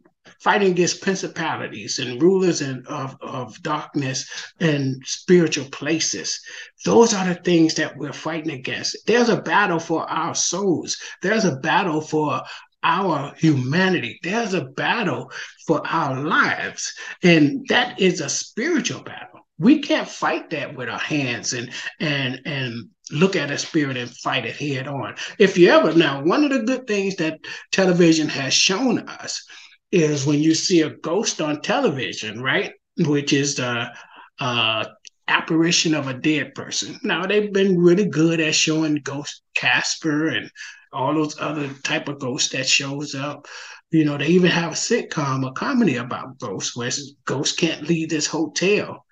[0.41, 4.29] fighting against principalities and rulers and of, of darkness
[4.61, 6.41] and spiritual places.
[6.85, 8.97] Those are the things that we're fighting against.
[9.07, 10.97] There's a battle for our souls.
[11.23, 12.43] There's a battle for
[12.83, 14.21] our humanity.
[14.23, 15.33] There's a battle
[15.67, 16.95] for our lives.
[17.23, 21.71] And that is a spiritual battle we can't fight that with our hands and
[22.01, 25.15] and and look at a spirit and fight it head on.
[25.39, 27.41] If you ever now, one of the good things that
[27.73, 29.45] television has shown us
[29.91, 32.73] is when you see a ghost on television, right?
[32.99, 33.91] Which is the
[34.39, 34.85] uh,
[35.29, 36.99] apparition of a dead person.
[37.03, 40.51] Now they've been really good at showing Ghost Casper and
[40.93, 43.47] all those other type of ghosts that shows up.
[43.91, 46.91] You know, they even have a sitcom, a comedy about ghosts, where
[47.25, 49.05] ghosts can't leave this hotel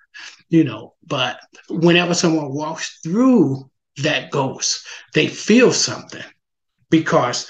[0.49, 6.23] you know, but whenever someone walks through that ghost, they feel something
[6.89, 7.47] because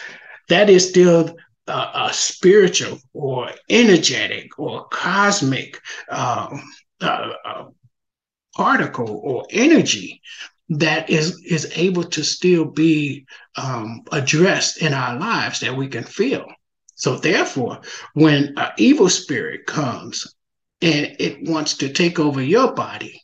[0.50, 1.36] that is still
[1.68, 6.62] a, a spiritual or energetic or cosmic um,
[7.02, 7.66] uh, uh,
[8.56, 10.22] particle or energy
[10.70, 13.26] that is is able to still be
[13.56, 16.46] um, addressed in our lives that we can feel.
[16.96, 17.82] So therefore,
[18.14, 20.36] when an evil spirit comes
[20.82, 23.22] and it wants to take over your body.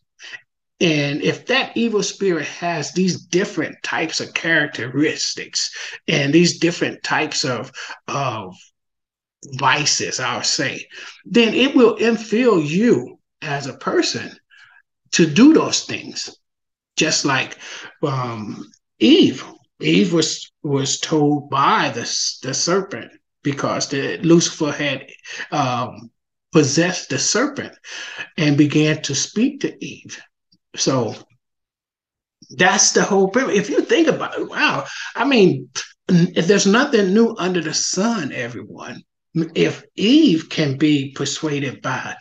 [0.83, 5.71] And if that evil spirit has these different types of characteristics
[6.09, 7.71] and these different types of,
[8.09, 8.53] of
[9.53, 10.85] vices, I'll say,
[11.23, 14.29] then it will infill you as a person
[15.11, 16.37] to do those things.
[16.97, 17.57] Just like
[18.01, 18.69] um,
[18.99, 19.45] Eve,
[19.79, 22.03] Eve was was told by the
[22.43, 25.07] the serpent because the Lucifer had
[25.49, 26.11] um,
[26.51, 27.73] possessed the serpent
[28.37, 30.21] and began to speak to Eve.
[30.75, 31.15] So
[32.51, 33.57] that's the whole purpose.
[33.57, 35.69] If you think about it, wow, I mean,
[36.07, 39.03] if there's nothing new under the sun, everyone.
[39.55, 42.15] If Eve can be persuaded by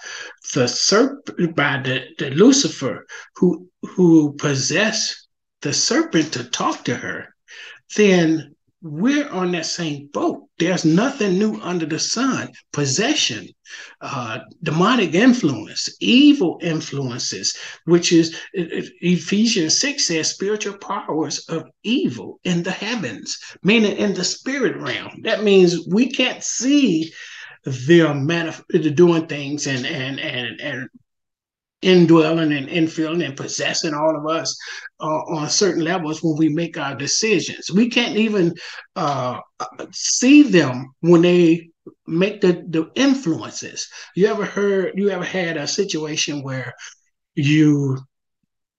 [0.55, 5.29] the serpent, by the, the Lucifer who who possessed
[5.61, 7.35] the serpent to talk to her,
[7.97, 8.52] then
[8.83, 10.49] we're on that same boat.
[10.59, 12.53] There's nothing new under the sun.
[12.73, 13.49] Possession,
[14.01, 22.63] uh, demonic influence, evil influences, which is Ephesians 6 says spiritual powers of evil in
[22.63, 25.21] the heavens, meaning in the spirit realm.
[25.23, 27.13] That means we can't see
[27.65, 30.89] them manif- doing things and and and and
[31.83, 34.57] indwelling and infilling and possessing all of us
[35.01, 37.71] uh, on certain levels when we make our decisions.
[37.71, 38.55] We can't even
[38.97, 39.41] uh,
[39.93, 41.71] see them when they
[42.07, 43.89] make the the influences.
[44.15, 44.93] You ever heard?
[44.97, 46.73] You ever had a situation where
[47.35, 47.99] you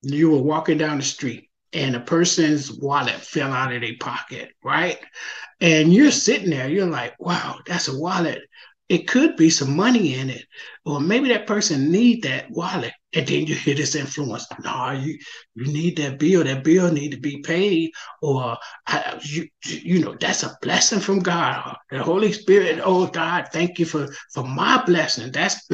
[0.02, 4.52] you were walking down the street and a person's wallet fell out of their pocket,
[4.64, 5.00] right?
[5.60, 8.42] And you're sitting there, you're like, wow, that's a wallet
[8.90, 10.46] it could be some money in it,
[10.86, 14.46] or maybe that person need that wallet, and then you hear this influence.
[14.64, 15.18] No, you
[15.56, 16.44] you need that bill.
[16.44, 18.58] That bill need to be paid, or
[19.24, 21.78] you you know that's a blessing from God.
[21.92, 22.82] The Holy Spirit.
[22.84, 25.32] Oh God, thank you for for my blessing.
[25.32, 25.68] That's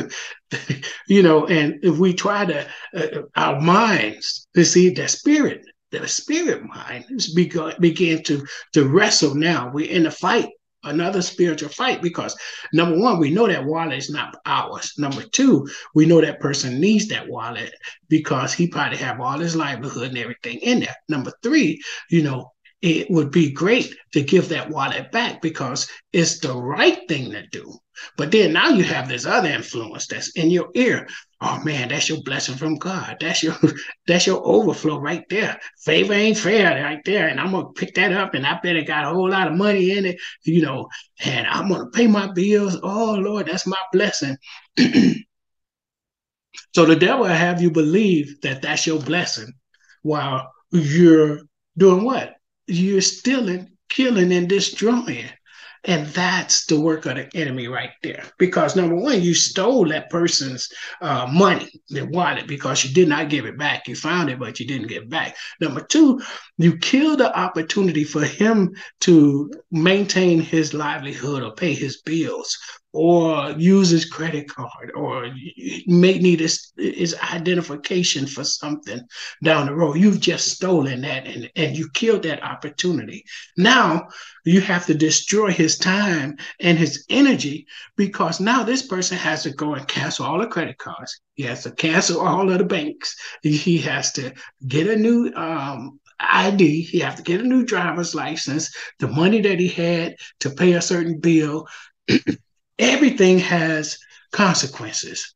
[1.07, 6.07] you know, and if we try to uh, our minds to see the spirit the
[6.07, 7.05] spirit mind
[7.35, 9.71] begin, begin to to wrestle now.
[9.73, 10.49] We're in a fight
[10.83, 12.37] another spiritual fight because
[12.73, 14.93] number one, we know that wallet is not ours.
[14.97, 17.73] Number two, we know that person needs that wallet
[18.07, 20.95] because he probably have all his livelihood and everything in there.
[21.07, 22.51] Number three, you know,
[22.81, 27.45] it would be great to give that wallet back because it's the right thing to
[27.47, 27.77] do.
[28.15, 31.05] But then now you have this other influence that's in your ear.
[31.41, 33.17] Oh man, that's your blessing from God.
[33.19, 33.55] That's your
[34.07, 35.59] that's your overflow right there.
[35.83, 37.27] Favor ain't fair right there.
[37.27, 39.57] And I'm gonna pick that up and I bet it got a whole lot of
[39.57, 40.87] money in it, you know,
[41.23, 42.77] and I'm gonna pay my bills.
[42.81, 44.37] Oh Lord, that's my blessing.
[46.73, 49.51] so the devil will have you believe that that's your blessing
[50.03, 51.41] while you're
[51.77, 52.38] doing what?
[52.69, 55.25] You're stealing, killing, and destroying.
[55.85, 58.23] And that's the work of the enemy right there.
[58.37, 60.67] Because number one, you stole that person's
[61.01, 63.87] uh, money, their wallet, because you did not give it back.
[63.87, 65.37] You found it, but you didn't give it back.
[65.61, 66.21] Number two,
[66.57, 72.57] you killed the opportunity for him to maintain his livelihood or pay his bills
[72.91, 75.27] or use his credit card or
[75.85, 78.99] may need his, his identification for something
[79.43, 79.97] down the road.
[79.97, 83.23] You've just stolen that and, and you killed that opportunity.
[83.57, 84.07] Now
[84.43, 89.51] you have to destroy his time and his energy because now this person has to
[89.51, 91.21] go and cancel all the credit cards.
[91.35, 93.15] He has to cancel all of the banks.
[93.43, 94.33] He has to
[94.67, 96.81] get a new um, ID.
[96.81, 98.75] He has to get a new driver's license.
[98.97, 101.67] The money that he had to pay a certain bill.
[102.79, 103.99] everything has
[104.31, 105.33] consequences.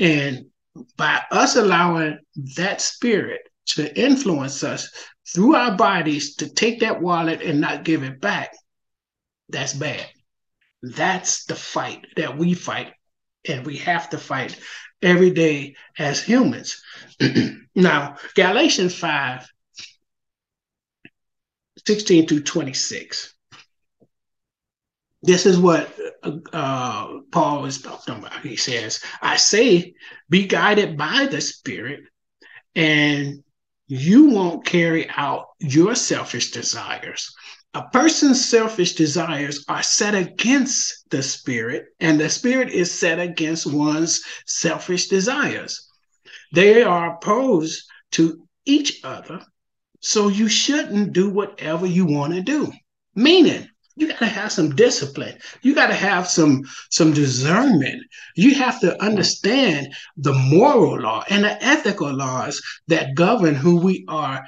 [0.00, 0.46] And
[0.96, 2.18] by us allowing
[2.56, 4.90] that spirit to influence us
[5.34, 8.52] through our bodies to take that wallet and not give it back,
[9.48, 10.06] that's bad.
[10.82, 12.92] That's the fight that we fight,
[13.48, 14.58] and we have to fight
[15.02, 16.82] every day as humans.
[17.74, 19.46] now, Galatians 5
[21.86, 23.35] 16 to 26
[25.26, 25.92] this is what
[26.52, 28.40] uh, Paul is talking about.
[28.40, 29.94] He says, I say,
[30.30, 32.00] be guided by the Spirit,
[32.74, 33.42] and
[33.88, 37.34] you won't carry out your selfish desires.
[37.74, 43.72] A person's selfish desires are set against the Spirit, and the Spirit is set against
[43.72, 45.90] one's selfish desires.
[46.52, 49.40] They are opposed to each other,
[50.00, 52.72] so you shouldn't do whatever you want to do.
[53.14, 55.38] Meaning, you got to have some discipline.
[55.62, 58.02] You got to have some some discernment.
[58.36, 64.04] You have to understand the moral law and the ethical laws that govern who we
[64.08, 64.44] are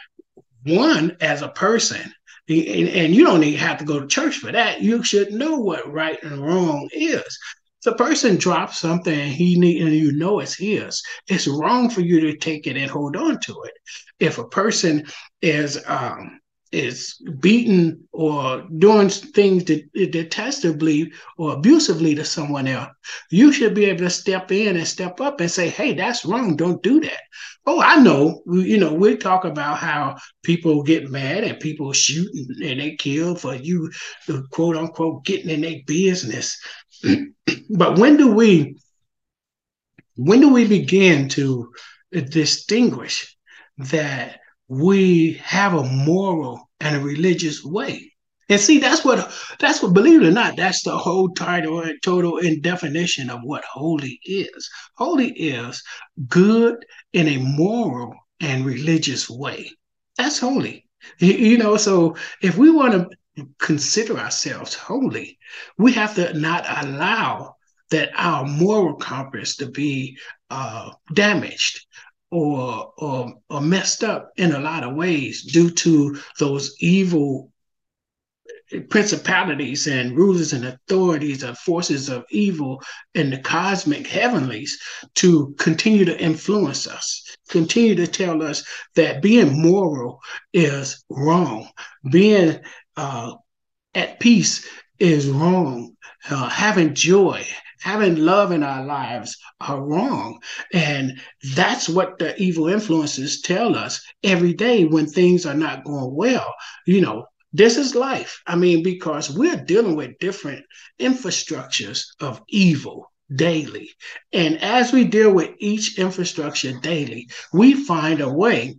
[0.64, 2.12] one as a person.
[2.50, 4.80] And, you don't even have to go to church for that.
[4.80, 7.38] You should know what right and wrong is.
[7.84, 12.00] The person drops something and he need, and you know it's his, it's wrong for
[12.00, 13.72] you to take it and hold on to it.
[14.18, 15.06] If a person
[15.42, 16.40] is um,
[16.72, 22.90] is beaten or doing things detestably or abusively to someone else,
[23.30, 26.56] you should be able to step in and step up and say, hey, that's wrong.
[26.56, 27.20] Don't do that.
[27.66, 28.42] Oh, I know.
[28.46, 33.34] You know, we talk about how people get mad and people shoot and they kill
[33.34, 33.90] for you,
[34.50, 36.58] quote unquote, getting in their business.
[37.70, 38.76] but when do we,
[40.16, 41.70] when do we begin to
[42.12, 43.36] distinguish
[43.78, 48.12] that we have a moral and a religious way.
[48.50, 51.98] And see, that's what that's what, believe it or not, that's the whole title and
[52.02, 54.70] total and definition of what holy is.
[54.96, 55.82] Holy is
[56.28, 56.76] good
[57.12, 59.70] in a moral and religious way.
[60.16, 60.86] That's holy.
[61.18, 65.38] You know, so if we want to consider ourselves holy,
[65.76, 67.54] we have to not allow
[67.90, 70.16] that our moral compass to be
[70.50, 71.86] uh, damaged
[72.30, 77.50] or, or or messed up in a lot of ways due to those evil
[78.90, 82.82] principalities and rulers and authorities and forces of evil
[83.14, 84.78] in the cosmic heavenlies
[85.14, 88.64] to continue to influence us, continue to tell us
[88.94, 90.20] that being moral
[90.52, 91.68] is wrong,
[92.10, 92.60] being
[92.96, 93.34] uh,
[93.94, 94.68] at peace
[94.98, 95.94] is wrong.
[96.28, 97.46] Uh, having joy,
[97.80, 100.40] having love in our lives are wrong.
[100.72, 101.20] And
[101.54, 106.54] that's what the evil influences tell us every day when things are not going well.
[106.86, 108.40] You know, this is life.
[108.46, 110.64] I mean, because we're dealing with different
[111.00, 113.90] infrastructures of evil daily.
[114.32, 118.76] And as we deal with each infrastructure daily, we find a way,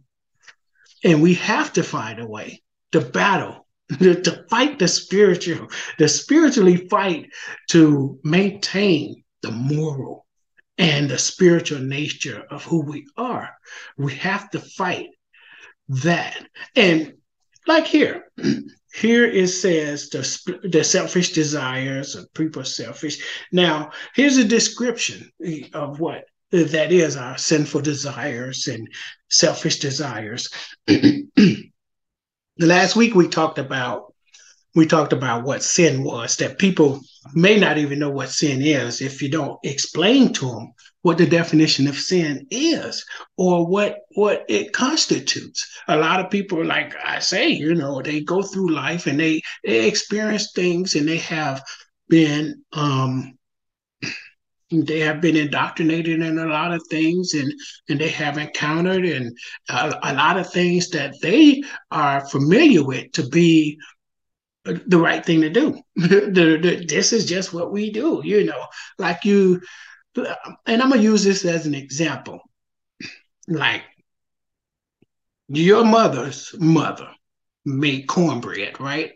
[1.04, 3.68] and we have to find a way to battle
[3.98, 5.68] to fight the spiritual,
[5.98, 7.30] to spiritually fight
[7.70, 10.26] to maintain the moral
[10.78, 13.50] and the spiritual nature of who we are.
[13.98, 15.10] We have to fight
[15.90, 16.46] that.
[16.76, 17.14] And
[17.68, 18.32] like here,
[18.94, 23.24] here it says the, the selfish desires of people selfish.
[23.52, 25.30] Now, here's a description
[25.74, 28.88] of what that is our sinful desires and
[29.30, 30.50] selfish desires.
[32.60, 34.14] last week we talked about
[34.76, 37.02] we talked about what sin was that people
[37.34, 39.02] may not even know what sin is.
[39.02, 43.04] If you don't explain to them what the definition of sin is
[43.38, 45.68] or what what it constitutes.
[45.88, 49.42] A lot of people like i say you know they go through life and they,
[49.64, 51.64] they experience things and they have
[52.10, 53.39] been um
[54.72, 57.52] they have been indoctrinated in a lot of things and
[57.90, 59.36] and they have encountered and
[59.70, 63.78] a, a, lot of things that they are familiar with to be
[64.64, 65.80] the right thing to do.
[65.96, 68.66] The, the, this is just what we do you know
[68.98, 69.62] like you
[70.16, 72.40] and i'm gonna use this as an example.
[73.48, 73.84] Like
[75.48, 77.10] your mother's mother
[77.66, 79.14] made cornbread right?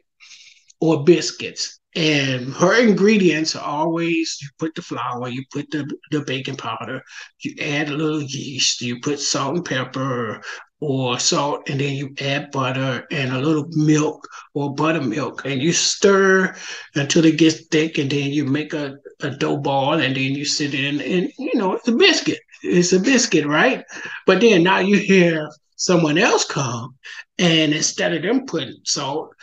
[0.82, 6.22] Or biscuits and her ingredients are always you put the flour, you put the, the
[6.22, 7.02] baking powder,
[7.40, 10.42] you add a little yeast, you put salt and pepper
[10.80, 15.72] or salt, and then you add butter and a little milk or buttermilk, and you
[15.72, 16.54] stir
[16.96, 20.44] until it gets thick, and then you make a, a dough ball, and then you
[20.44, 22.40] sit in, and you know, it's a biscuit.
[22.64, 23.84] It's a biscuit, right?
[24.26, 26.98] But then now you hear someone else come,
[27.38, 29.34] and instead of them putting salt,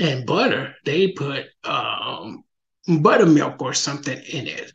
[0.00, 2.42] and butter, they put um,
[3.02, 4.72] buttermilk or something in it.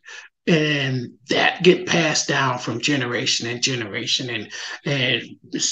[0.47, 4.51] And that get passed down from generation and generation, and
[4.85, 5.23] and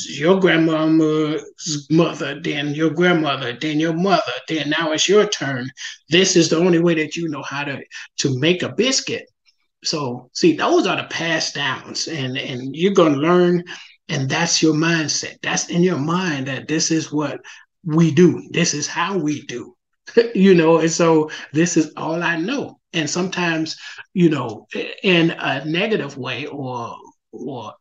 [0.10, 5.70] your grandmama's mother, then your grandmother, then your mother, then now it's your turn.
[6.10, 7.84] This is the only way that you know how to
[8.18, 9.30] to make a biscuit.
[9.84, 13.64] So see, those are the passed downs, and and you're gonna learn,
[14.10, 15.36] and that's your mindset.
[15.44, 17.40] That's in your mind that this is what
[17.86, 18.48] we do.
[18.52, 19.76] This is how we do.
[20.36, 22.80] you know, and so this is all I know.
[22.94, 23.78] And sometimes,
[24.14, 24.68] you know,
[25.04, 26.96] in a negative way or
[27.32, 27.74] or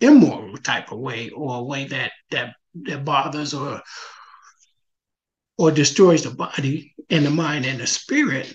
[0.00, 3.82] immoral type of way or a way that that that bothers or
[5.56, 8.52] or destroys the body and the mind and the spirit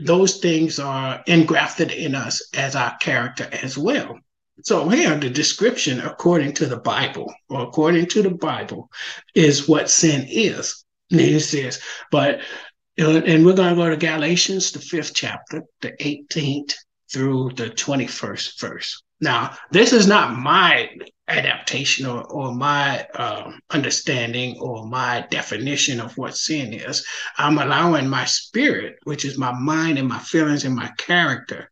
[0.00, 4.18] those things are engrafted in us as our character as well
[4.62, 8.90] so here, the description according to the Bible, or according to the Bible,
[9.34, 10.84] is what sin is.
[11.10, 11.80] And it says,
[12.10, 12.40] but
[12.98, 16.74] and we're going to go to Galatians, the fifth chapter, the 18th
[17.12, 19.02] through the 21st verse.
[19.20, 20.90] Now, this is not my
[21.28, 27.06] adaptation or, or my um, understanding or my definition of what sin is.
[27.36, 31.70] I'm allowing my spirit, which is my mind and my feelings and my character,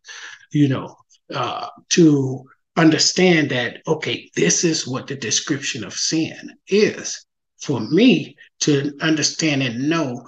[0.51, 0.95] you know,
[1.33, 2.45] uh, to
[2.77, 7.25] understand that, okay, this is what the description of sin is.
[7.59, 10.27] For me to understand and know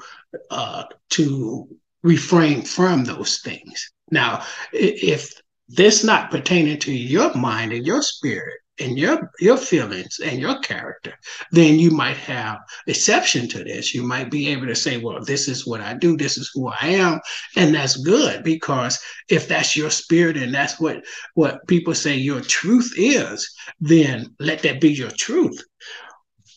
[0.49, 1.67] uh, to
[2.01, 3.91] refrain from those things.
[4.11, 4.43] Now,
[4.73, 10.39] if this not pertaining to your mind and your spirit, and your your feelings and
[10.39, 11.13] your character,
[11.51, 13.93] then you might have exception to this.
[13.93, 16.67] You might be able to say, well, this is what I do, this is who
[16.67, 17.19] I am,
[17.55, 18.99] and that's good because
[19.29, 21.03] if that's your spirit and that's what
[21.33, 25.63] what people say your truth is, then let that be your truth.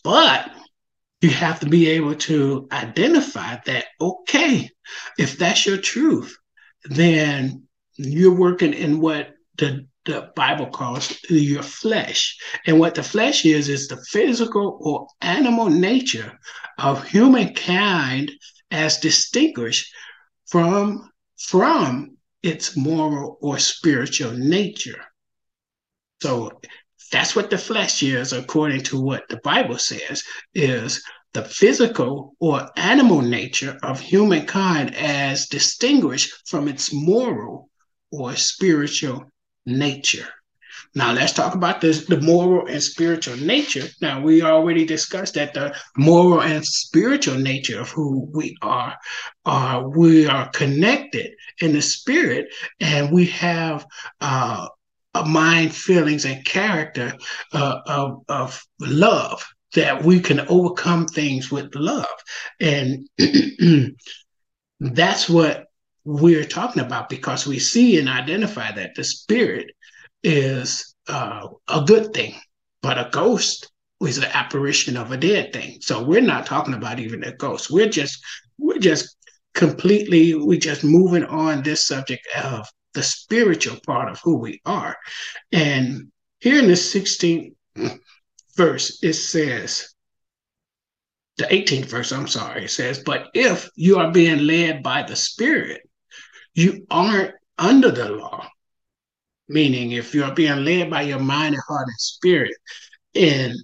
[0.04, 0.50] But
[1.20, 4.68] you have to be able to identify that okay,
[5.18, 6.36] if that's your truth,
[6.84, 7.62] then
[7.96, 12.36] you're working in what the the Bible calls your flesh.
[12.66, 16.38] And what the flesh is, is the physical or animal nature
[16.78, 18.32] of humankind
[18.70, 19.92] as distinguished
[20.46, 25.00] from, from its moral or spiritual nature.
[26.20, 26.60] So
[27.12, 30.22] that's what the flesh is, according to what the Bible says,
[30.54, 37.68] is the physical or animal nature of humankind as distinguished from its moral
[38.10, 39.24] or spiritual
[39.66, 40.26] nature.
[40.94, 43.86] Now let's talk about this, the moral and spiritual nature.
[44.00, 48.96] Now we already discussed that the moral and spiritual nature of who we are,
[49.44, 52.48] are we are connected in the spirit,
[52.80, 53.86] and we have
[54.20, 54.68] uh,
[55.14, 57.14] a mind, feelings, and character
[57.52, 59.44] uh, of, of love
[59.74, 62.06] that we can overcome things with love,
[62.60, 63.08] and
[64.80, 65.66] that's what
[66.04, 69.70] we're talking about because we see and identify that the spirit
[70.22, 72.34] is uh, a good thing,
[72.80, 75.78] but a ghost is an apparition of a dead thing.
[75.80, 77.70] So we're not talking about even a ghost.
[77.70, 78.22] We're just
[78.58, 79.16] we're just
[79.54, 84.96] completely we're just moving on this subject of the spiritual part of who we are.
[85.52, 87.54] And here in the 16th
[88.56, 89.88] verse, it says,
[91.38, 95.16] the 18th verse, I'm sorry, it says, but if you are being led by the
[95.16, 95.80] Spirit,
[96.54, 98.46] you aren't under the law.
[99.48, 102.54] Meaning, if you're being led by your mind and heart and spirit
[103.14, 103.56] in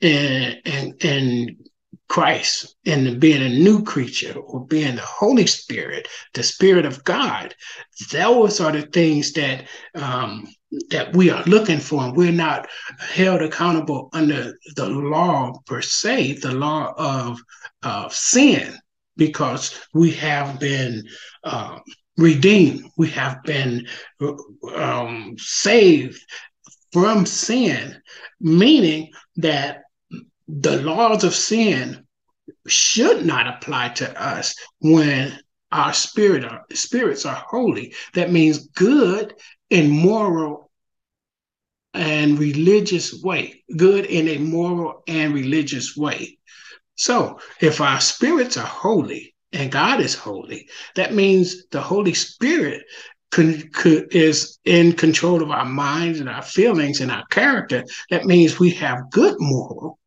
[0.00, 1.56] in in, in
[2.08, 7.54] Christ and being a new creature or being the Holy Spirit, the Spirit of God,
[8.12, 10.46] those are the things that um,
[10.90, 12.04] that we are looking for.
[12.04, 12.68] And we're not
[13.00, 17.40] held accountable under the law per se, the law of
[17.82, 18.78] of sin,
[19.16, 21.02] because we have been
[21.44, 21.80] um,
[22.16, 22.90] redeemed.
[22.96, 23.86] We have been
[24.74, 26.20] um, saved
[26.92, 28.00] from sin,
[28.40, 29.82] meaning that
[30.48, 32.06] the laws of sin
[32.66, 35.38] should not apply to us when
[35.72, 37.94] our spirit our spirits are holy.
[38.14, 39.34] That means good
[39.70, 40.70] and moral
[41.92, 46.38] and religious way, good in a moral and religious way.
[46.94, 50.68] So if our spirits are holy, and God is holy.
[50.96, 52.84] That means the Holy Spirit
[53.30, 53.70] con-
[54.10, 57.82] is in control of our minds and our feelings and our character.
[58.10, 59.98] That means we have good moral,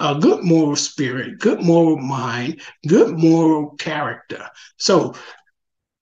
[0.00, 4.46] a good moral spirit, good moral mind, good moral character.
[4.76, 5.14] So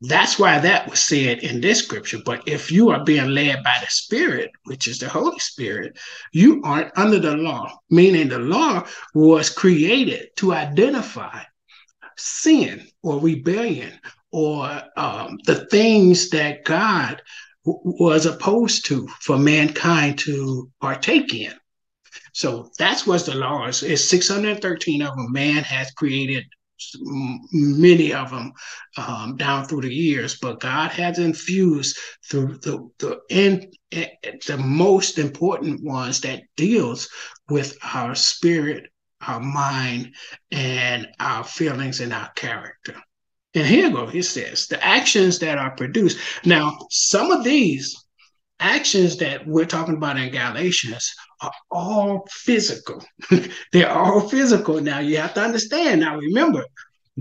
[0.00, 2.18] that's why that was said in this scripture.
[2.24, 5.96] But if you are being led by the Spirit, which is the Holy Spirit,
[6.32, 8.84] you aren't under the law, meaning the law
[9.14, 11.42] was created to identify
[12.16, 13.92] sin or rebellion
[14.30, 17.22] or um, the things that God
[17.64, 21.52] w- was opposed to for mankind to partake in.
[22.32, 24.08] So that's what the laws is.
[24.08, 25.32] 613 of them.
[25.32, 26.44] Man has created
[27.52, 28.52] many of them
[28.96, 31.96] um, down through the years, but God has infused
[32.28, 37.08] through the the in, the most important ones that deals
[37.48, 38.91] with our spirit
[39.26, 40.14] our mind,
[40.50, 42.94] and our feelings and our character.
[43.54, 46.18] And here go, he says, the actions that are produced.
[46.44, 48.02] Now, some of these
[48.62, 53.04] actions that we're talking about in Galatians are all physical.
[53.72, 54.80] They're all physical.
[54.80, 56.00] Now you have to understand.
[56.00, 56.64] Now remember,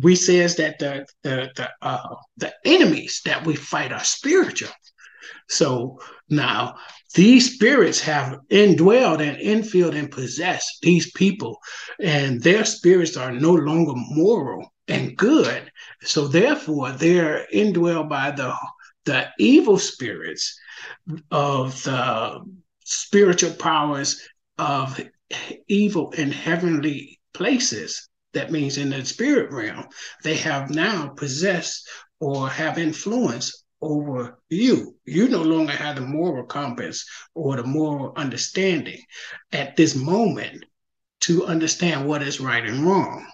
[0.02, 4.70] we says that the the the, uh, the enemies that we fight are spiritual.
[5.50, 6.00] So
[6.30, 6.76] now
[7.14, 11.58] these spirits have indwelled and infilled and possessed these people,
[12.00, 15.72] and their spirits are no longer moral and good.
[16.02, 18.54] So therefore, they're indwelled by the
[19.06, 20.60] the evil spirits
[21.32, 22.40] of the
[22.84, 24.22] spiritual powers
[24.58, 25.00] of
[25.68, 28.08] evil in heavenly places.
[28.34, 29.86] That means in the spirit realm,
[30.24, 31.88] they have now possessed
[32.20, 34.96] or have influence over you.
[35.06, 39.02] You no longer have the moral compass or the moral understanding
[39.52, 40.66] at this moment
[41.22, 43.28] to understand what is right and wrong.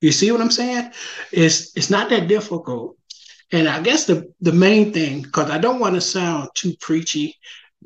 [0.00, 0.92] You see what I'm saying?
[1.32, 2.96] It's it's not that difficult.
[3.52, 7.36] And I guess the the main thing, because I don't want to sound too preachy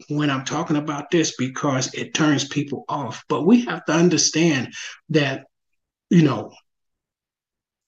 [0.09, 3.23] when I'm talking about this because it turns people off.
[3.29, 4.73] But we have to understand
[5.11, 5.45] that,
[6.09, 6.53] you know,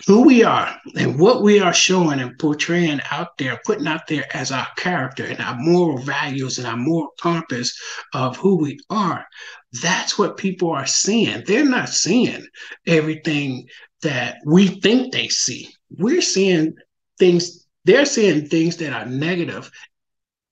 [0.07, 4.25] who we are and what we are showing and portraying out there, putting out there
[4.35, 7.79] as our character and our moral values and our moral compass
[8.13, 9.25] of who we are,
[9.81, 11.43] that's what people are seeing.
[11.47, 12.47] They're not seeing
[12.87, 13.69] everything
[14.03, 15.69] that we think they see.
[15.91, 16.75] We're seeing
[17.19, 19.71] things, they're seeing things that are negative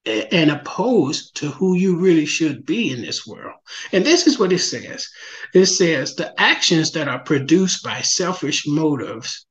[0.07, 3.55] and opposed to who you really should be in this world.
[3.93, 5.09] And this is what it says
[5.55, 9.47] it says the actions that are produced by selfish motives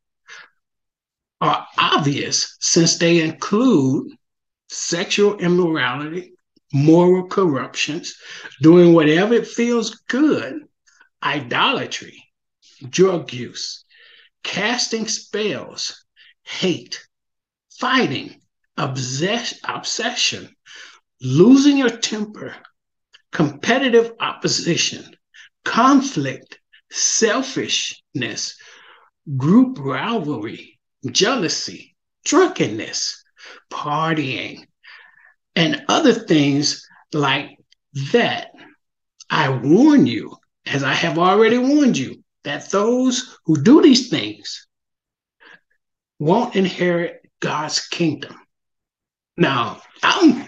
[1.42, 4.12] are obvious since they include
[4.70, 6.34] sexual immorality,
[6.74, 8.16] moral corruptions,
[8.62, 10.64] doing whatever it feels good,
[11.24, 12.24] idolatry,
[12.90, 13.86] drug use,
[14.44, 16.04] casting spells,
[16.44, 17.06] hate,
[17.80, 18.42] fighting,
[18.80, 20.56] obsess- obsession,
[21.22, 22.56] losing your temper,
[23.32, 25.16] competitive opposition,
[25.66, 26.60] conflict,
[26.90, 28.58] selfishness,
[29.38, 30.80] group rivalry,
[31.12, 33.24] jealousy, drunkenness,
[33.70, 34.66] partying,
[35.56, 37.58] and other things like
[38.14, 38.52] that.
[39.30, 44.68] I warn you, as I have already warned you, that those who do these things
[46.18, 48.36] won't inherit God's kingdom.
[49.40, 50.46] Now, I'm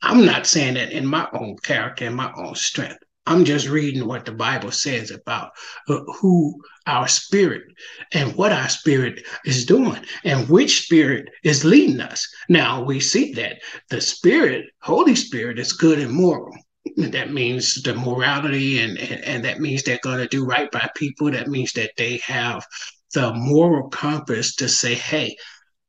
[0.00, 2.96] I'm not saying that in my own character and my own strength.
[3.26, 5.50] I'm just reading what the Bible says about
[5.90, 7.64] uh, who our spirit
[8.12, 12.26] and what our spirit is doing and which spirit is leading us.
[12.48, 13.58] Now we see that
[13.90, 16.56] the spirit, Holy Spirit, is good and moral.
[16.96, 20.88] That means the morality, and, and, and that means they're going to do right by
[20.96, 21.30] people.
[21.30, 22.64] That means that they have
[23.12, 25.36] the moral compass to say, hey,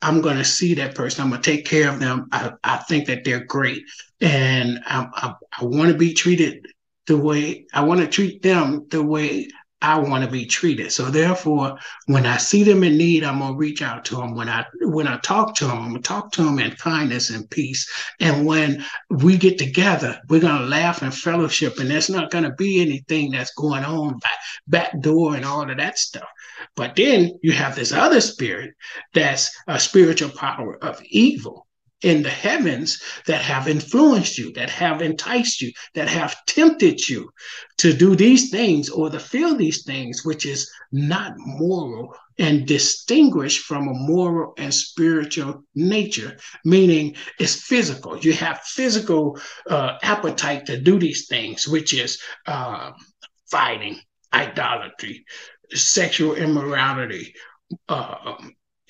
[0.01, 1.23] I'm going to see that person.
[1.23, 2.27] I'm going to take care of them.
[2.31, 3.83] I, I think that they're great.
[4.21, 6.67] And I, I, I want to be treated
[7.07, 9.49] the way I want to treat them the way
[9.81, 10.91] I want to be treated.
[10.91, 11.77] So therefore,
[12.07, 14.35] when I see them in need, I'm gonna reach out to them.
[14.35, 17.49] When I when I talk to them, I'm gonna talk to them in kindness and
[17.49, 17.89] peace.
[18.19, 22.81] And when we get together, we're gonna laugh and fellowship, and there's not gonna be
[22.81, 26.27] anything that's going on back back door and all of that stuff.
[26.75, 28.73] But then you have this other spirit
[29.13, 31.67] that's a spiritual power of evil
[32.01, 37.29] in the heavens that have influenced you, that have enticed you, that have tempted you
[37.77, 43.65] to do these things or to feel these things, which is not moral and distinguished
[43.65, 48.17] from a moral and spiritual nature, meaning it's physical.
[48.17, 49.37] You have physical
[49.69, 52.91] uh, appetite to do these things, which is uh,
[53.51, 53.99] fighting,
[54.33, 55.25] idolatry,
[55.73, 57.33] sexual immorality,
[57.89, 58.35] uh,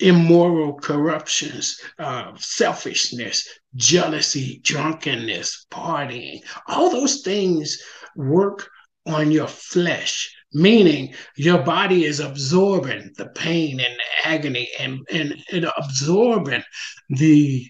[0.00, 6.40] immoral corruptions, uh, selfishness, jealousy, drunkenness, partying.
[6.66, 7.82] All those things
[8.16, 8.68] work
[9.06, 15.36] on your flesh, meaning your body is absorbing the pain and the agony and, and,
[15.52, 16.62] and absorbing
[17.10, 17.66] the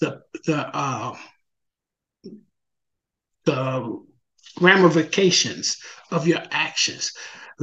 [0.00, 1.16] the the uh,
[3.44, 4.04] the
[4.60, 5.78] ramifications
[6.10, 7.12] of your actions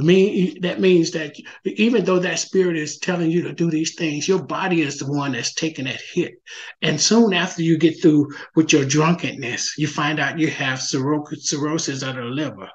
[0.02, 1.34] mean that means that
[1.64, 5.10] even though that spirit is telling you to do these things, your body is the
[5.10, 6.34] one that's taking that hit.
[6.82, 12.02] And soon after you get through with your drunkenness, you find out you have cirrhosis
[12.02, 12.68] of the liver,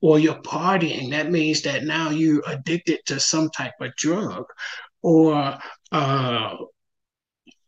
[0.00, 1.10] or you're partying.
[1.10, 4.44] That means that now you're addicted to some type of drug,
[5.02, 5.58] or
[5.92, 6.56] uh,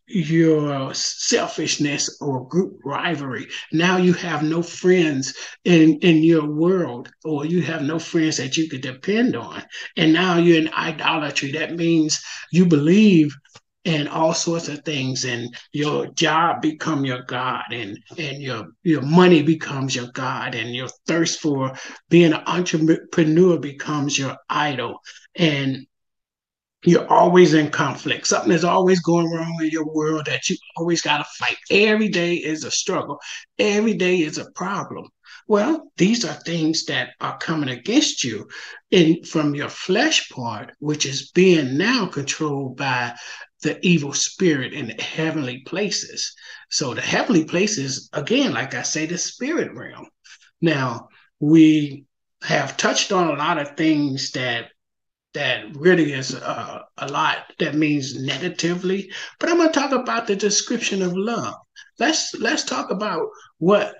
[0.09, 3.47] your selfishness or group rivalry.
[3.73, 5.35] Now you have no friends
[5.65, 9.63] in, in your world, or you have no friends that you could depend on.
[9.97, 11.53] And now you're in idolatry.
[11.53, 13.35] That means you believe
[13.85, 19.01] in all sorts of things and your job become your god and and your your
[19.01, 21.73] money becomes your god and your thirst for
[22.11, 24.99] being an entrepreneur becomes your idol
[25.37, 25.87] and
[26.85, 28.27] you're always in conflict.
[28.27, 31.57] Something is always going wrong in your world that you always got to fight.
[31.71, 33.19] Every day is a struggle.
[33.59, 35.09] Every day is a problem.
[35.49, 38.49] Well, these are things that are coming against you
[38.91, 43.15] in from your flesh part, which is being now controlled by
[43.63, 46.33] the evil spirit in the heavenly places.
[46.71, 50.07] So the heavenly places, again, like I say, the spirit realm.
[50.61, 51.09] Now
[51.41, 52.05] we
[52.43, 54.71] have touched on a lot of things that
[55.39, 60.27] that really is uh, a lot that means negatively but i'm going to talk about
[60.27, 61.55] the description of love.
[61.99, 63.29] Let's let's talk about
[63.59, 63.95] what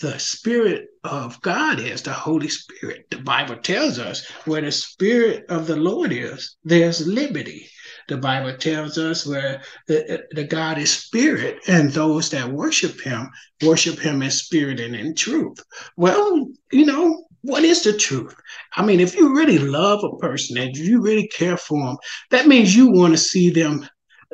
[0.00, 3.06] the spirit of god is the holy spirit.
[3.10, 7.68] The bible tells us where the spirit of the lord is there's liberty.
[8.08, 13.28] The bible tells us where the, the god is spirit and those that worship him
[13.62, 15.58] worship him in spirit and in truth.
[15.96, 18.34] Well you know what is the truth?
[18.76, 21.96] I mean, if you really love a person and you really care for them,
[22.30, 23.86] that means you want to see them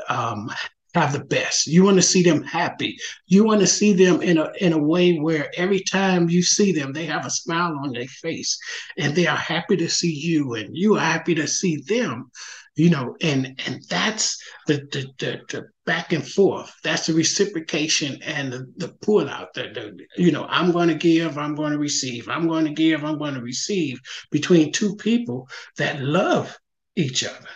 [0.09, 0.51] um,
[0.95, 1.67] have the best.
[1.67, 2.97] You want to see them happy.
[3.27, 6.73] You want to see them in a in a way where every time you see
[6.73, 8.59] them, they have a smile on their face,
[8.99, 12.31] and they are happy to see you, and you are happy to see them
[12.77, 16.73] you know, and and that's the the, the, the back and forth.
[16.85, 19.55] That's the reciprocation and the, the pull out.
[19.55, 22.29] The, the you know, I'm going to give, I'm going to receive.
[22.29, 23.99] I'm going to give, I'm going to receive
[24.31, 25.49] between two people
[25.79, 26.57] that love
[26.97, 27.49] each other.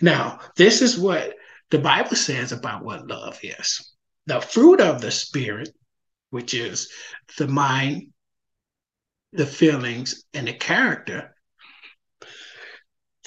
[0.00, 1.34] Now, this is what
[1.70, 3.94] the Bible says about what love is.
[4.26, 5.70] The fruit of the spirit,
[6.30, 6.90] which is
[7.38, 8.08] the mind,
[9.32, 11.34] the feelings, and the character,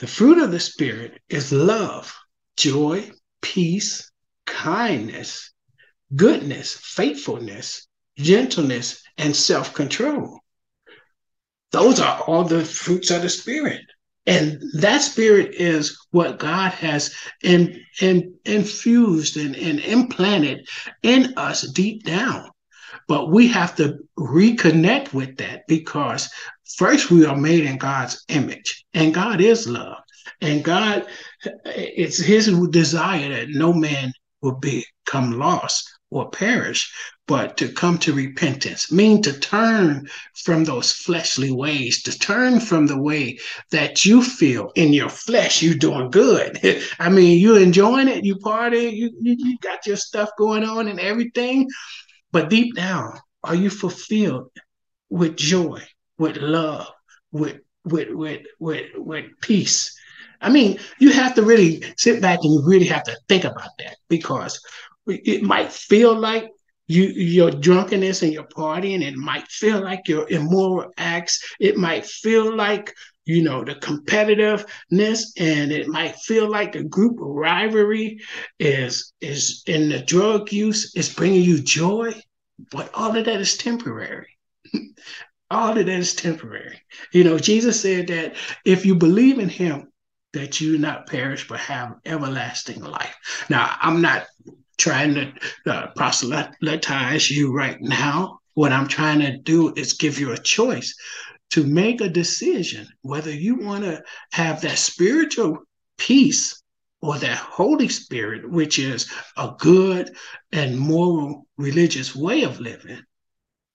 [0.01, 2.11] the fruit of the Spirit is love,
[2.57, 3.07] joy,
[3.39, 4.11] peace,
[4.47, 5.51] kindness,
[6.15, 7.87] goodness, faithfulness,
[8.17, 10.39] gentleness, and self control.
[11.71, 13.81] Those are all the fruits of the Spirit.
[14.25, 20.67] And that spirit is what God has in, in, infused and, and implanted
[21.03, 22.49] in us deep down.
[23.07, 26.29] But we have to reconnect with that because
[26.75, 29.97] first we are made in God's image, and God is love.
[30.41, 31.05] And God,
[31.65, 34.11] it's his desire that no man
[34.41, 36.91] will become lost or perish,
[37.25, 40.07] but to come to repentance, mean to turn
[40.43, 43.37] from those fleshly ways, to turn from the way
[43.71, 46.59] that you feel in your flesh you're doing good.
[46.99, 50.89] I mean, you're enjoying it, you party, you, you, you got your stuff going on
[50.89, 51.69] and everything,
[52.31, 54.49] but deep down, are you fulfilled
[55.09, 55.81] with joy,
[56.21, 56.87] with love,
[57.31, 59.91] with with with with with peace?
[60.39, 63.71] I mean, you have to really sit back and you really have to think about
[63.79, 64.61] that because
[65.07, 66.47] it might feel like
[66.87, 71.33] you your drunkenness and your partying it might feel like your immoral acts.
[71.59, 72.93] It might feel like
[73.25, 78.19] you know the competitiveness and it might feel like the group rivalry
[78.59, 82.13] is is in the drug use is bringing you joy.
[82.71, 84.27] But all of that is temporary
[85.51, 86.81] all of that is temporary
[87.13, 88.35] you know jesus said that
[88.65, 89.91] if you believe in him
[90.33, 93.15] that you not perish but have everlasting life
[93.49, 94.25] now i'm not
[94.81, 95.31] trying to
[95.67, 98.39] uh, proselytize you right now.
[98.55, 100.95] What I'm trying to do is give you a choice
[101.51, 105.59] to make a decision whether you want to have that spiritual
[105.97, 106.63] peace
[107.01, 110.15] or that Holy Spirit, which is a good
[110.51, 113.01] and moral religious way of living.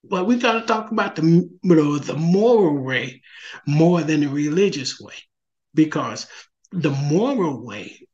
[0.08, 3.22] But we got to talk about the, you know, the moral way
[3.66, 5.14] more than the religious way,
[5.74, 6.26] because
[6.72, 8.06] the moral way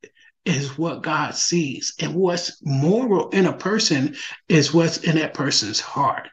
[0.45, 1.95] is what God sees.
[2.01, 4.17] And what's moral in a person
[4.49, 6.29] is what's in that person's heart.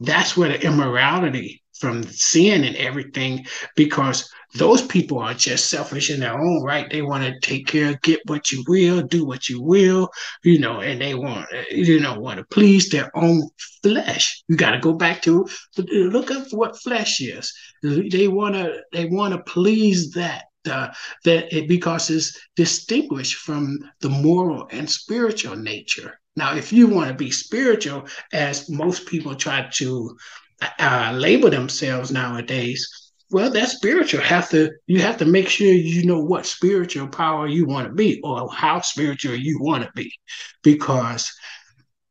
[0.00, 3.46] That's where the immorality from sin and everything,
[3.76, 6.90] because those people are just selfish in their own right.
[6.90, 10.10] They want to take care, get what you will, do what you will,
[10.44, 13.48] you know, and they want, you know, want to please their own
[13.82, 14.42] flesh.
[14.48, 15.46] You got to go back to
[15.78, 17.52] look at what flesh is.
[17.82, 20.88] They want to, they want to please that uh,
[21.24, 26.18] that it because it's distinguished from the moral and spiritual nature.
[26.36, 30.16] Now, if you want to be spiritual, as most people try to
[30.78, 33.01] uh, label themselves nowadays,
[33.32, 34.20] well, that's spiritual.
[34.20, 37.94] Have to you have to make sure you know what spiritual power you want to
[37.94, 40.12] be, or how spiritual you want to be,
[40.62, 41.32] because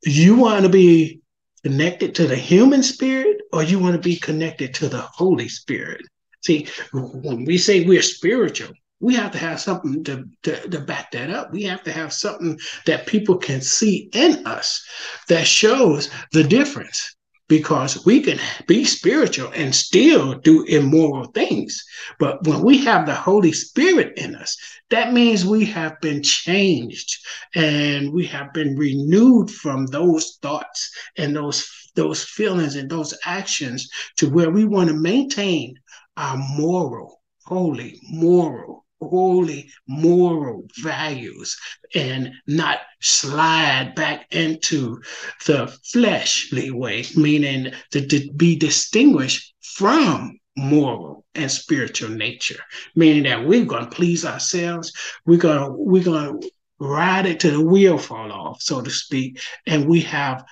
[0.03, 1.21] you want to be
[1.63, 6.01] connected to the human spirit, or you want to be connected to the Holy Spirit.
[6.43, 11.11] See, when we say we're spiritual, we have to have something to, to, to, back
[11.11, 11.51] that up.
[11.51, 14.83] We have to have something that people can see in us
[15.27, 17.15] that shows the difference
[17.51, 21.83] because we can be spiritual and still do immoral things.
[22.17, 24.55] But when we have the Holy Spirit in us,
[24.89, 27.09] that means we have been changed
[27.53, 33.89] and we have been renewed from those thoughts and those those feelings and those actions
[34.15, 35.73] to where we want to maintain
[36.15, 41.57] our moral, holy, moral, holy, moral values
[41.95, 45.01] and not slide back into
[45.45, 52.59] the fleshly way, meaning to, to be distinguished from moral and spiritual nature,
[52.95, 54.91] meaning that we're going to please ourselves.
[55.25, 58.89] We're going to, we're going to ride it to the wheel fall off, so to
[58.89, 60.43] speak, and we have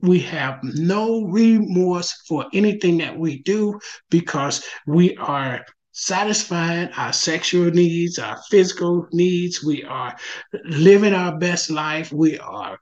[0.00, 3.78] we have no remorse for anything that we do
[4.10, 5.64] because we are
[5.96, 9.64] satisfying our sexual needs, our physical needs.
[9.64, 10.14] We are
[10.66, 12.12] living our best life.
[12.12, 12.78] We are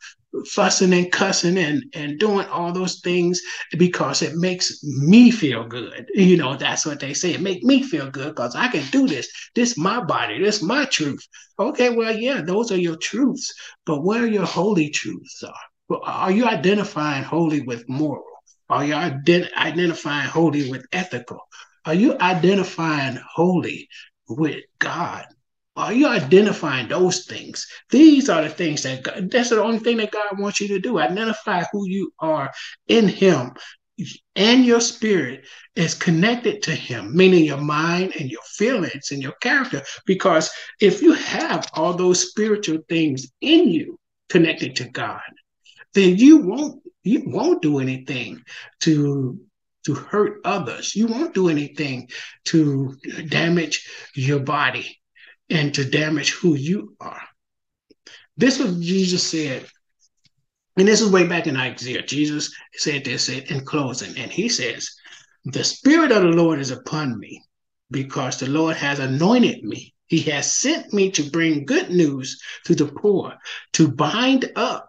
[0.50, 3.40] fussing and cussing and, and doing all those things
[3.78, 6.06] because it makes me feel good.
[6.12, 7.34] You know, that's what they say.
[7.34, 9.28] It make me feel good because I can do this.
[9.54, 10.40] This my body.
[10.42, 11.24] This my truth.
[11.58, 13.52] Okay, well, yeah, those are your truths.
[13.86, 18.24] But where your holy truths are, are you identifying holy with moral?
[18.68, 21.38] Are you ident- identifying holy with ethical?
[21.86, 23.88] Are you identifying holy
[24.28, 25.26] with God?
[25.76, 27.66] Are you identifying those things?
[27.90, 30.78] These are the things that God, that's the only thing that God wants you to
[30.78, 30.98] do.
[30.98, 32.52] Identify who you are
[32.86, 33.52] in Him.
[34.34, 39.34] And your spirit is connected to Him, meaning your mind and your feelings and your
[39.40, 39.82] character.
[40.06, 45.20] Because if you have all those spiritual things in you connected to God,
[45.94, 48.42] then you won't you won't do anything
[48.80, 49.38] to
[49.86, 50.94] to hurt others.
[50.94, 52.08] You won't do anything
[52.46, 52.96] to
[53.28, 54.98] damage your body
[55.50, 57.22] and to damage who you are.
[58.36, 59.66] This was Jesus said
[60.76, 62.02] And this is way back in Isaiah.
[62.02, 64.90] Jesus said this in closing, and he says,
[65.44, 67.42] The Spirit of the Lord is upon me
[67.90, 69.94] because the Lord has anointed me.
[70.06, 73.34] He has sent me to bring good news to the poor,
[73.74, 74.88] to bind up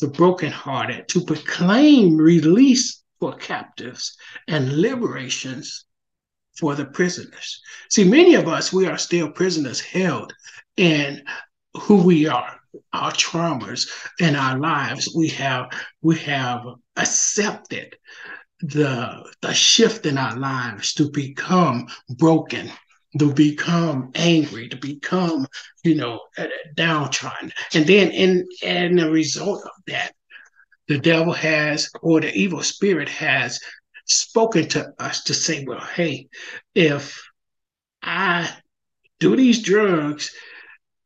[0.00, 4.16] the brokenhearted, to proclaim release for captives
[4.46, 5.84] and liberations
[6.56, 7.60] for the prisoners.
[7.90, 10.32] See, many of us, we are still prisoners held
[10.76, 11.22] in
[11.74, 12.60] who we are,
[12.92, 13.88] our traumas
[14.18, 15.12] in our lives.
[15.14, 15.70] We have
[16.02, 16.62] we have
[16.96, 17.96] accepted
[18.60, 22.70] the the shift in our lives to become broken
[23.18, 25.46] to become angry, to become,
[25.82, 26.20] you know,
[26.74, 27.52] downtrodden.
[27.74, 30.12] And then in and the result of that,
[30.88, 33.60] the devil has or the evil spirit has
[34.06, 36.28] spoken to us to say, well, hey,
[36.74, 37.22] if
[38.02, 38.50] I
[39.20, 40.34] do these drugs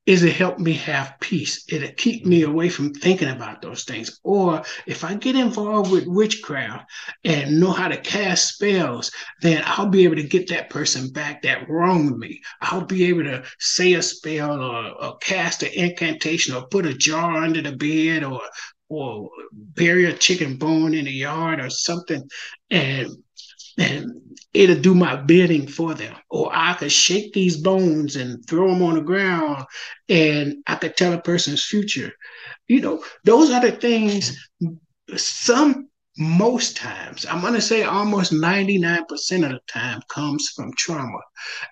[0.04, 1.64] is it help me have peace.
[1.68, 2.50] It'll keep me mm-hmm.
[2.50, 4.18] away from thinking about those things.
[4.24, 6.90] Or if I get involved with witchcraft
[7.24, 9.12] and know how to cast spells,
[9.42, 12.40] then I'll be able to get that person back that wronged me.
[12.60, 16.94] I'll be able to say a spell or, or cast an incantation or put a
[16.94, 18.40] jar under the bed or
[18.92, 22.28] or bury a chicken bone in the yard or something
[22.70, 23.08] and
[23.78, 24.12] and
[24.52, 26.14] it'll do my bidding for them.
[26.28, 29.64] Or I could shake these bones and throw them on the ground
[30.08, 32.12] and I could tell a person's future.
[32.68, 34.36] You know, those are the things
[35.16, 35.88] some
[36.18, 39.00] most times, I'm going to say almost 99%
[39.44, 41.20] of the time comes from trauma.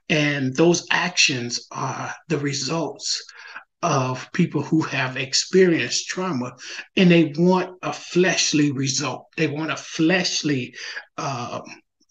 [0.09, 3.23] And those actions are the results
[3.83, 6.53] of people who have experienced trauma
[6.97, 9.27] and they want a fleshly result.
[9.37, 10.75] They want a fleshly
[11.17, 11.61] uh,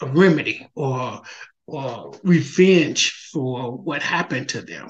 [0.01, 1.21] a remedy or
[1.67, 4.89] or revenge for what happened to them.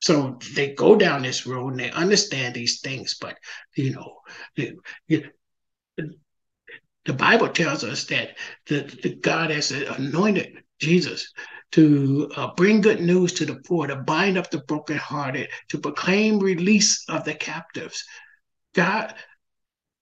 [0.00, 3.36] So they go down this road and they understand these things, but
[3.74, 4.18] you know,
[4.56, 4.76] the,
[7.04, 11.32] the Bible tells us that the, the God has anointed Jesus
[11.72, 16.38] to uh, bring good news to the poor, to bind up the brokenhearted, to proclaim
[16.38, 18.04] release of the captives.
[18.74, 19.14] God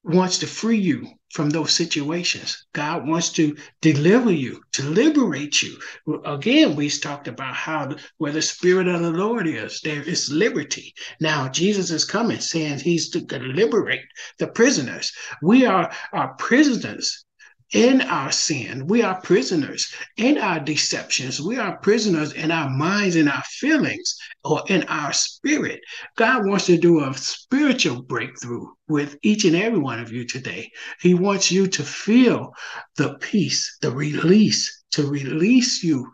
[0.04, 2.64] wants to free you from those situations.
[2.72, 5.76] God wants to deliver you, to liberate you.
[6.24, 10.94] Again, we talked about how where the Spirit of the Lord is, there is liberty.
[11.20, 14.04] Now, Jesus is coming saying he's to liberate
[14.38, 15.12] the prisoners.
[15.42, 17.25] We are, are prisoners
[17.72, 18.86] in our sin.
[18.86, 21.40] We are prisoners in our deceptions.
[21.40, 25.80] We are prisoners in our minds, in our feelings, or in our spirit.
[26.16, 30.70] God wants to do a spiritual breakthrough with each and every one of you today.
[31.00, 32.52] He wants you to feel
[32.96, 36.08] the peace, the release, to release you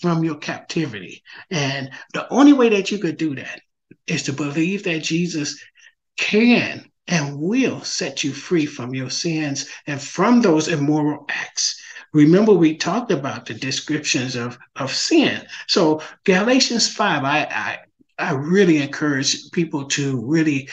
[0.00, 1.22] from your captivity.
[1.50, 3.60] And the only way that you could do that
[4.06, 5.62] is to believe that Jesus
[6.16, 11.80] can and will set you free from your sins and from those immoral acts.
[12.12, 15.42] Remember, we talked about the descriptions of, of sin.
[15.66, 17.78] So, Galatians 5, I, I,
[18.18, 20.68] I really encourage people to really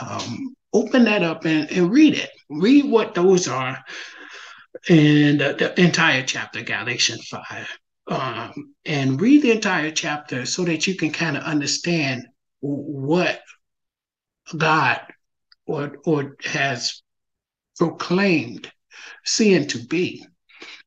[0.00, 2.30] um, open that up and, and read it.
[2.48, 3.78] Read what those are
[4.88, 7.78] and the, the entire chapter, Galatians 5.
[8.06, 12.26] Um, and read the entire chapter so that you can kind of understand
[12.60, 13.40] what
[14.56, 15.00] God
[15.70, 17.02] or, or has
[17.78, 18.70] proclaimed
[19.24, 20.26] sin to be.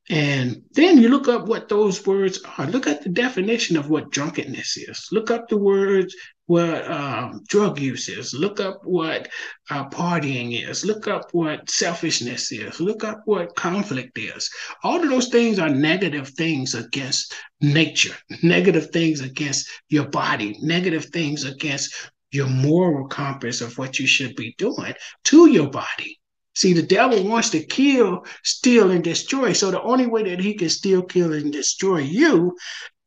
[0.09, 2.67] And then you look up what those words are.
[2.67, 5.07] Look at the definition of what drunkenness is.
[5.13, 6.13] Look up the words
[6.45, 8.33] what um, drug use is.
[8.33, 9.29] Look up what
[9.71, 10.83] uh, partying is.
[10.83, 12.81] Look up what selfishness is.
[12.81, 14.49] Look up what conflict is.
[14.83, 21.05] All of those things are negative things against nature, negative things against your body, negative
[21.05, 24.93] things against your moral compass of what you should be doing
[25.25, 26.19] to your body.
[26.55, 29.53] See, the devil wants to kill, steal, and destroy.
[29.53, 32.55] So the only way that he can steal, kill, and destroy you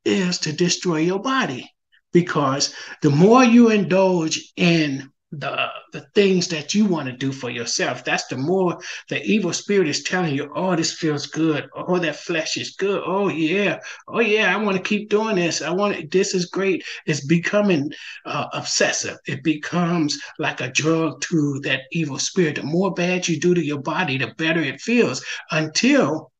[0.04, 1.70] is to destroy your body.
[2.12, 7.50] Because the more you indulge in the the things that you want to do for
[7.50, 8.04] yourself.
[8.04, 8.78] That's the more
[9.08, 11.68] the evil spirit is telling you, oh, this feels good.
[11.74, 13.02] Oh, that flesh is good.
[13.04, 13.80] Oh yeah.
[14.08, 15.62] Oh yeah, I want to keep doing this.
[15.62, 16.10] I want it.
[16.10, 16.84] This is great.
[17.06, 17.92] It's becoming
[18.24, 19.18] uh, obsessive.
[19.26, 22.56] It becomes like a drug to that evil spirit.
[22.56, 26.32] The more bad you do to your body, the better it feels until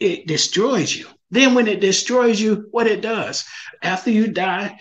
[0.00, 1.06] it destroys you.
[1.30, 3.44] Then when it destroys you, what it does
[3.82, 4.78] after you die,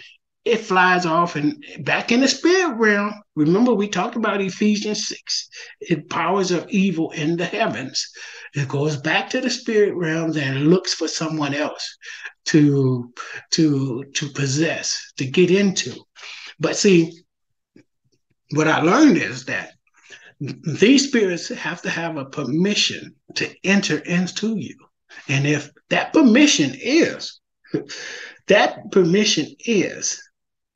[0.48, 3.14] it flies off and back in the spirit realm.
[3.36, 5.50] Remember, we talked about Ephesians 6,
[5.82, 8.12] it powers of evil in the heavens.
[8.54, 11.98] It goes back to the spirit realms and looks for someone else
[12.46, 13.14] to
[13.52, 15.94] to to possess, to get into.
[16.60, 17.12] But see,
[18.52, 19.74] what I learned is that
[20.40, 24.76] these spirits have to have a permission to enter into you.
[25.28, 27.40] And if that permission is,
[28.48, 30.22] that permission is,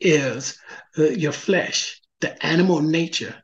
[0.02, 0.58] is
[0.98, 3.36] uh, your flesh, the animal nature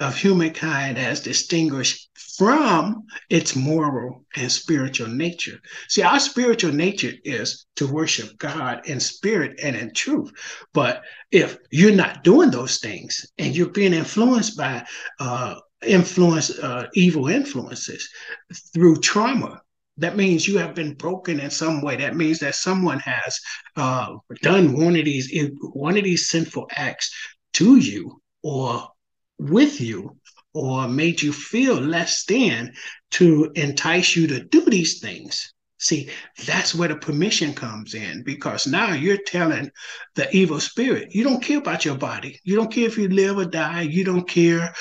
[0.00, 5.58] of humankind as distinguished from its moral and spiritual nature.
[5.88, 10.32] See, our spiritual nature is to worship God in spirit and in truth.
[10.72, 14.86] But if you're not doing those things and you're being influenced by
[15.20, 15.56] uh,
[15.86, 18.08] influence, uh, evil influences
[18.72, 19.60] through trauma,
[19.98, 21.96] that means you have been broken in some way.
[21.96, 23.38] That means that someone has
[23.76, 25.30] uh, done one of these
[25.60, 27.12] one of these sinful acts
[27.54, 28.88] to you or
[29.38, 30.16] with you
[30.54, 32.72] or made you feel less than
[33.12, 35.52] to entice you to do these things.
[35.78, 36.10] See,
[36.46, 39.68] that's where the permission comes in because now you're telling
[40.14, 42.38] the evil spirit, you don't care about your body.
[42.44, 43.82] You don't care if you live or die.
[43.82, 44.72] You don't care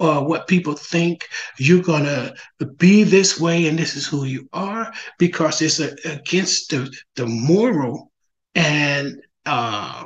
[0.00, 1.28] uh, what people think.
[1.58, 2.34] You're going to
[2.76, 7.26] be this way and this is who you are because it's a, against the, the
[7.26, 8.10] moral
[8.54, 10.04] and uh,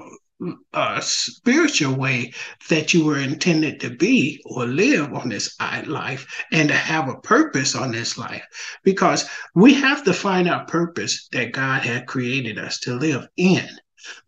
[0.73, 2.33] uh, spiritual way
[2.69, 5.55] that you were intended to be or live on this
[5.87, 8.45] life and to have a purpose on this life.
[8.83, 13.69] Because we have to find our purpose that God had created us to live in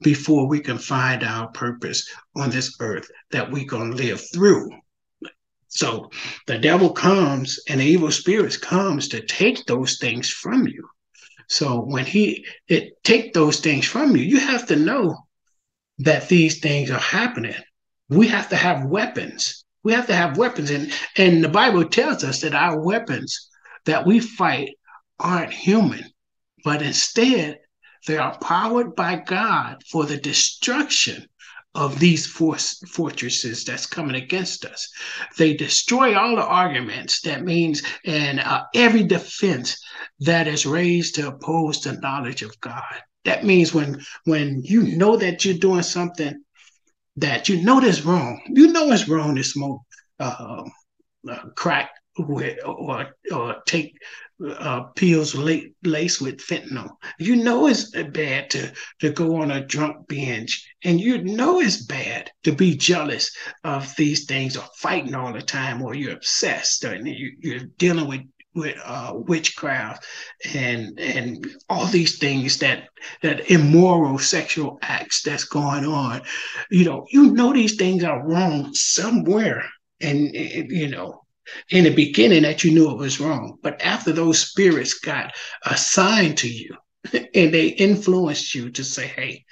[0.02, 4.70] before we can find our purpose on this earth that we're going to live through.
[5.74, 6.10] So
[6.46, 10.88] the devil comes and the evil spirits comes to take those things from you.
[11.48, 15.26] So when he it take those things from you, you have to know
[15.98, 17.56] that these things are happening.
[18.08, 19.64] We have to have weapons.
[19.82, 20.70] We have to have weapons.
[20.70, 23.50] And, and the Bible tells us that our weapons
[23.84, 24.70] that we fight
[25.18, 26.04] aren't human,
[26.64, 27.58] but instead
[28.06, 31.26] they are powered by God for the destruction
[31.74, 34.88] of these fortresses that's coming against us.
[35.36, 37.20] They destroy all the arguments.
[37.22, 39.76] That means, and uh, every defense
[40.20, 42.82] that is raised to oppose the knowledge of God.
[43.24, 46.42] That means when when you know that you're doing something
[47.16, 49.80] that you know that's wrong, you know it's wrong to smoke
[50.20, 50.64] uh,
[51.28, 53.96] uh, crack or or take
[54.44, 56.90] uh, pills laced with fentanyl.
[57.18, 61.84] You know it's bad to to go on a drunk binge, and you know it's
[61.84, 66.84] bad to be jealous of these things or fighting all the time, or you're obsessed,
[66.84, 68.22] or you, you're dealing with
[68.54, 70.06] with uh, witchcraft
[70.54, 72.88] and and all these things that
[73.22, 76.22] that immoral sexual acts that's going on
[76.70, 79.64] you know you know these things are wrong somewhere
[80.00, 81.23] and you know
[81.70, 85.32] in the beginning that you knew it was wrong but after those spirits got
[85.66, 86.76] assigned to you
[87.12, 89.44] and they influenced you to say hey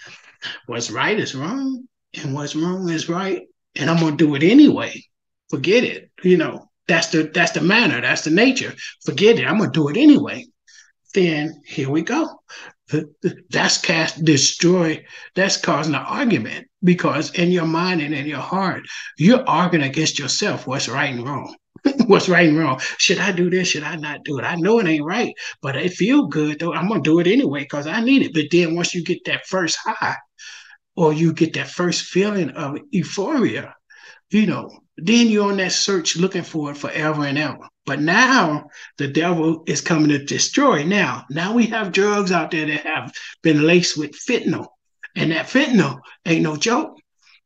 [0.66, 1.86] what's right is wrong
[2.22, 3.42] and what's wrong is right
[3.76, 4.92] and i'm going to do it anyway
[5.50, 8.74] forget it you know that's the that's the manner, that's the nature.
[9.04, 9.46] Forget it.
[9.46, 10.46] I'm gonna do it anyway.
[11.14, 12.28] Then here we go.
[13.50, 15.04] That's cast destroy.
[15.34, 18.82] That's causing an argument because in your mind and in your heart,
[19.16, 20.66] you're arguing against yourself.
[20.66, 21.54] What's right and wrong?
[22.06, 22.80] what's right and wrong.
[22.98, 23.68] Should I do this?
[23.68, 24.44] Should I not do it?
[24.44, 26.72] I know it ain't right, but it feel good though.
[26.72, 28.34] I'm gonna do it anyway because I need it.
[28.34, 30.16] But then once you get that first high,
[30.96, 33.74] or you get that first feeling of euphoria,
[34.30, 37.66] you know, then you're on that search looking for it forever and ever.
[37.86, 38.68] But now
[38.98, 40.84] the devil is coming to destroy.
[40.84, 43.12] Now, now we have drugs out there that have
[43.42, 44.66] been laced with fentanyl.
[45.16, 46.96] And that fentanyl ain't no joke.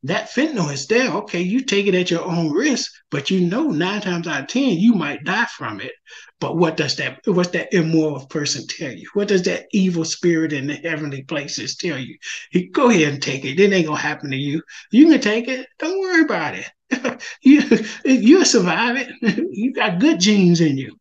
[0.03, 1.11] That fentanyl is there.
[1.11, 4.47] Okay, you take it at your own risk, but you know nine times out of
[4.47, 5.91] ten you might die from it.
[6.39, 9.09] But what does that what's that immoral person tell you?
[9.13, 12.15] What does that evil spirit in the heavenly places tell you?
[12.51, 13.59] He, go ahead and take it.
[13.59, 14.61] It ain't gonna happen to you.
[14.91, 15.67] You can take it.
[15.79, 17.21] Don't worry about it.
[17.41, 17.63] you
[18.05, 19.09] you'll survive it.
[19.51, 20.95] you got good genes in you.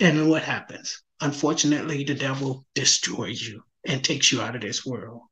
[0.00, 1.02] And what happens?
[1.20, 5.22] Unfortunately, the devil destroys you and takes you out of this world.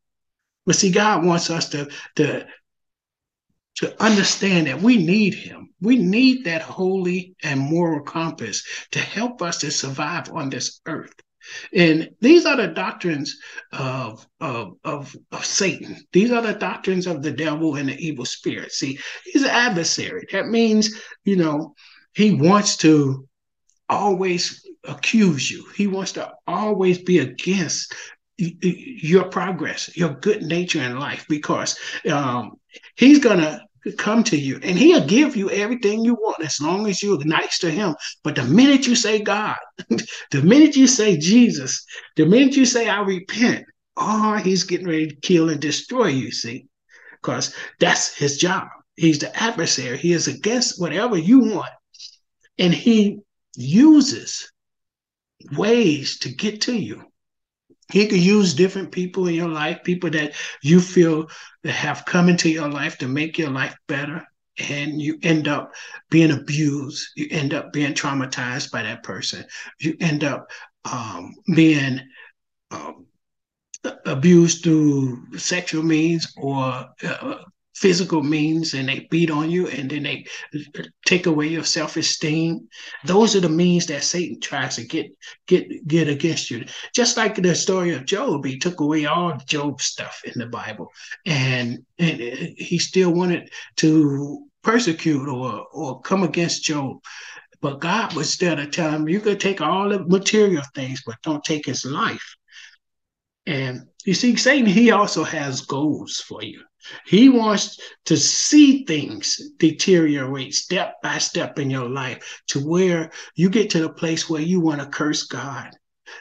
[0.65, 2.47] But see, God wants us to, to,
[3.77, 5.69] to understand that we need him.
[5.81, 11.15] We need that holy and moral compass to help us to survive on this earth.
[11.73, 13.37] And these are the doctrines
[13.73, 15.97] of, of, of, of, Satan.
[16.13, 18.73] These are the doctrines of the devil and the evil spirit.
[18.73, 20.27] See, he's an adversary.
[20.33, 21.75] That means, you know,
[22.15, 23.29] he wants to
[23.89, 25.67] always accuse you.
[25.77, 27.95] He wants to always be against
[28.39, 31.79] your progress, your good nature in life, because
[32.11, 32.59] um,
[32.97, 33.21] he's
[33.87, 37.23] to come to you and he'll give you everything you want as long as you're
[37.25, 37.95] nice to him.
[38.25, 39.57] But the minute you say God,
[40.31, 41.85] the minute you say Jesus,
[42.17, 43.65] the minute you say I repent,
[43.97, 46.67] oh, he's getting ready to kill and destroy you, see?
[47.13, 48.69] Because that's his job.
[48.97, 49.99] He's the adversary.
[49.99, 51.71] He is against whatever you want.
[52.59, 53.21] And he
[53.57, 54.51] uses
[55.53, 57.05] ways to get to you.
[57.93, 61.29] He could use different people in your life, people that you feel
[61.63, 64.27] that have come into your life to make your life better.
[64.69, 65.73] And you end up
[66.11, 67.07] being abused.
[67.15, 69.45] You end up being traumatized by that person.
[69.79, 70.51] You end up
[70.91, 72.01] um, being
[72.71, 73.07] um,
[74.05, 77.35] abused through sexual means or uh,
[77.77, 80.25] physical means and they beat on you and then they
[81.05, 82.67] take away your self-esteem.
[83.05, 85.07] Those are the means that satan tries to get
[85.47, 86.65] get get against you.
[86.95, 90.91] Just like the story of Job he took away all Job stuff in the bible.
[91.27, 97.03] And and uh, he still wanted to persecute or or come against Job.
[97.61, 101.21] But god was there to tell him you could take all the material things but
[101.23, 102.37] don't take his life
[103.47, 106.63] and you see satan he also has goals for you
[107.05, 113.51] he wants to see things deteriorate step by step in your life to where you
[113.51, 115.71] get to the place where you want to curse God.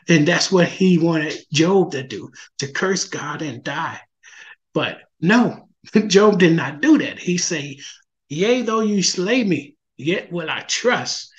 [0.10, 4.00] And that's what he wanted Job to do to curse God and die.
[4.74, 5.70] But no,
[6.08, 7.20] Job did not do that.
[7.20, 7.76] He said,
[8.30, 11.30] Yea, though you slay me, yet will I trust.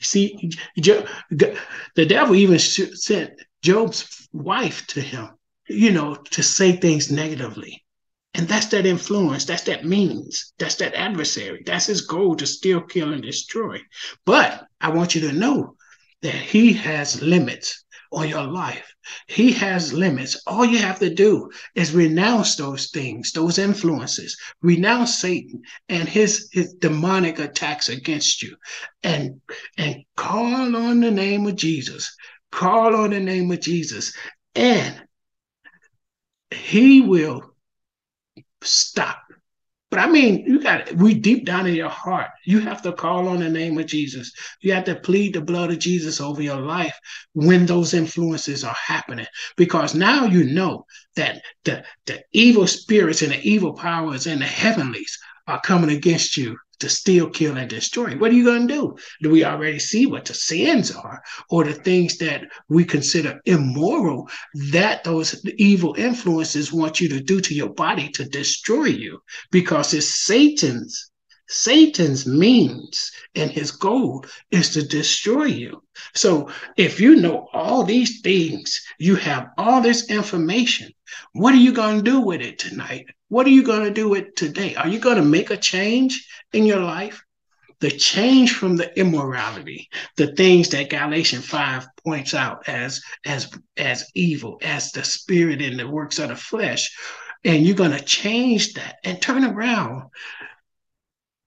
[0.00, 3.32] See, Job, the devil even sent
[3.62, 5.30] Job's wife to him,
[5.68, 7.84] you know, to say things negatively.
[8.34, 11.62] And that's that influence, that's that means, that's that adversary.
[11.64, 13.80] That's his goal to steal, kill, and destroy.
[14.26, 15.76] But I want you to know
[16.20, 18.92] that he has limits on your life.
[19.26, 20.40] He has limits.
[20.46, 26.48] All you have to do is renounce those things, those influences, renounce Satan and his,
[26.52, 28.56] his demonic attacks against you,
[29.02, 29.40] and,
[29.78, 32.14] and call on the name of Jesus.
[32.52, 34.14] Call on the name of Jesus,
[34.54, 35.05] and
[36.50, 37.42] he will
[38.62, 39.18] stop.
[39.90, 43.28] But I mean, you got we deep down in your heart, you have to call
[43.28, 44.32] on the name of Jesus.
[44.60, 46.98] You have to plead the blood of Jesus over your life
[47.34, 49.26] when those influences are happening.
[49.56, 54.46] Because now you know that the, the evil spirits and the evil powers and the
[54.46, 58.16] heavenlies are coming against you to steal, kill, and destroy.
[58.16, 58.96] What are you going to do?
[59.22, 64.28] Do we already see what the sins are or the things that we consider immoral
[64.70, 69.20] that those evil influences want you to do to your body to destroy you?
[69.50, 71.10] Because it's Satan's
[71.48, 75.82] Satan's means and his goal is to destroy you.
[76.14, 80.92] So if you know all these things, you have all this information,
[81.32, 83.06] what are you going to do with it tonight?
[83.28, 84.74] What are you going to do with today?
[84.74, 87.22] Are you going to make a change in your life?
[87.80, 94.10] The change from the immorality, the things that Galatians 5 points out as as as
[94.14, 96.90] evil, as the spirit and the works of the flesh.
[97.44, 100.04] And you're going to change that and turn around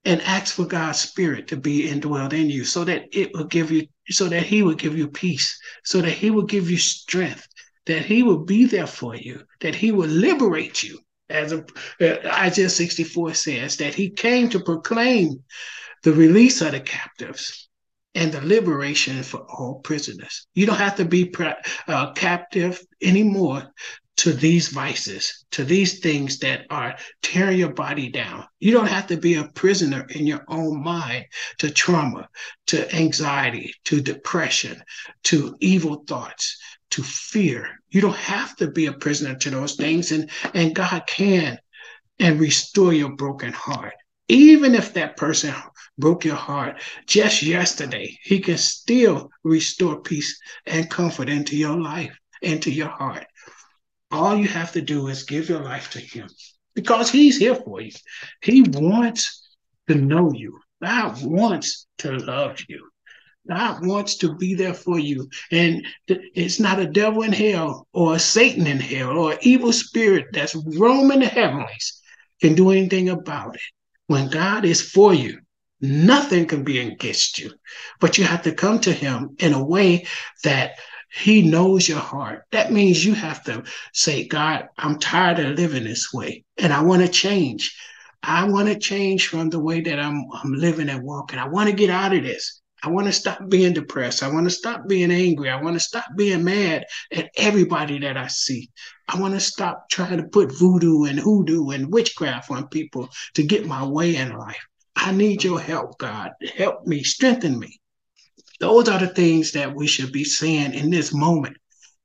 [0.05, 3.71] and ask for God's spirit to be indwelled in you so that it will give
[3.71, 7.47] you, so that He will give you peace, so that He will give you strength,
[7.85, 10.99] that He will be there for you, that He will liberate you.
[11.29, 11.61] As uh,
[11.99, 15.43] Isaiah 64 says, that He came to proclaim
[16.03, 17.69] the release of the captives
[18.15, 20.47] and the liberation for all prisoners.
[20.55, 21.31] You don't have to be
[21.87, 23.63] uh, captive anymore
[24.19, 28.45] to these vices, to these things that are tearing your body down.
[28.59, 31.27] You don't have to be a prisoner in your own mind
[31.59, 32.27] to trauma,
[32.67, 34.83] to anxiety, to depression,
[35.23, 36.57] to evil thoughts,
[36.89, 37.69] to fear.
[37.91, 41.57] You don't have to be a prisoner to those things, and, and God can
[42.19, 43.93] and restore your broken heart.
[44.27, 45.53] Even if that person
[45.97, 52.17] broke your heart just yesterday, he can still restore peace and comfort into your life,
[52.41, 53.25] into your heart.
[54.11, 56.29] All you have to do is give your life to Him
[56.73, 57.91] because He's here for you.
[58.41, 59.47] He wants
[59.87, 60.59] to know you.
[60.81, 62.89] God wants to love you.
[63.47, 65.27] God wants to be there for you.
[65.51, 69.73] And it's not a devil in hell or a Satan in hell or an evil
[69.73, 72.01] spirit that's roaming the heavens
[72.41, 73.61] can do anything about it.
[74.07, 75.39] When God is for you,
[75.81, 77.51] nothing can be against you.
[77.99, 80.05] But you have to come to him in a way
[80.43, 80.73] that
[81.11, 82.43] he knows your heart.
[82.51, 83.63] That means you have to
[83.93, 87.75] say, God, I'm tired of living this way and I want to change.
[88.21, 91.39] I want to change from the way that I'm, I'm living and walking.
[91.39, 92.61] I want to get out of this.
[92.81, 94.23] I want to stop being depressed.
[94.23, 95.49] I want to stop being angry.
[95.49, 98.69] I want to stop being mad at everybody that I see.
[99.07, 103.43] I want to stop trying to put voodoo and hoodoo and witchcraft on people to
[103.43, 104.65] get my way in life.
[104.95, 106.31] I need your help, God.
[106.55, 107.78] Help me, strengthen me.
[108.59, 111.57] Those are the things that we should be saying in this moment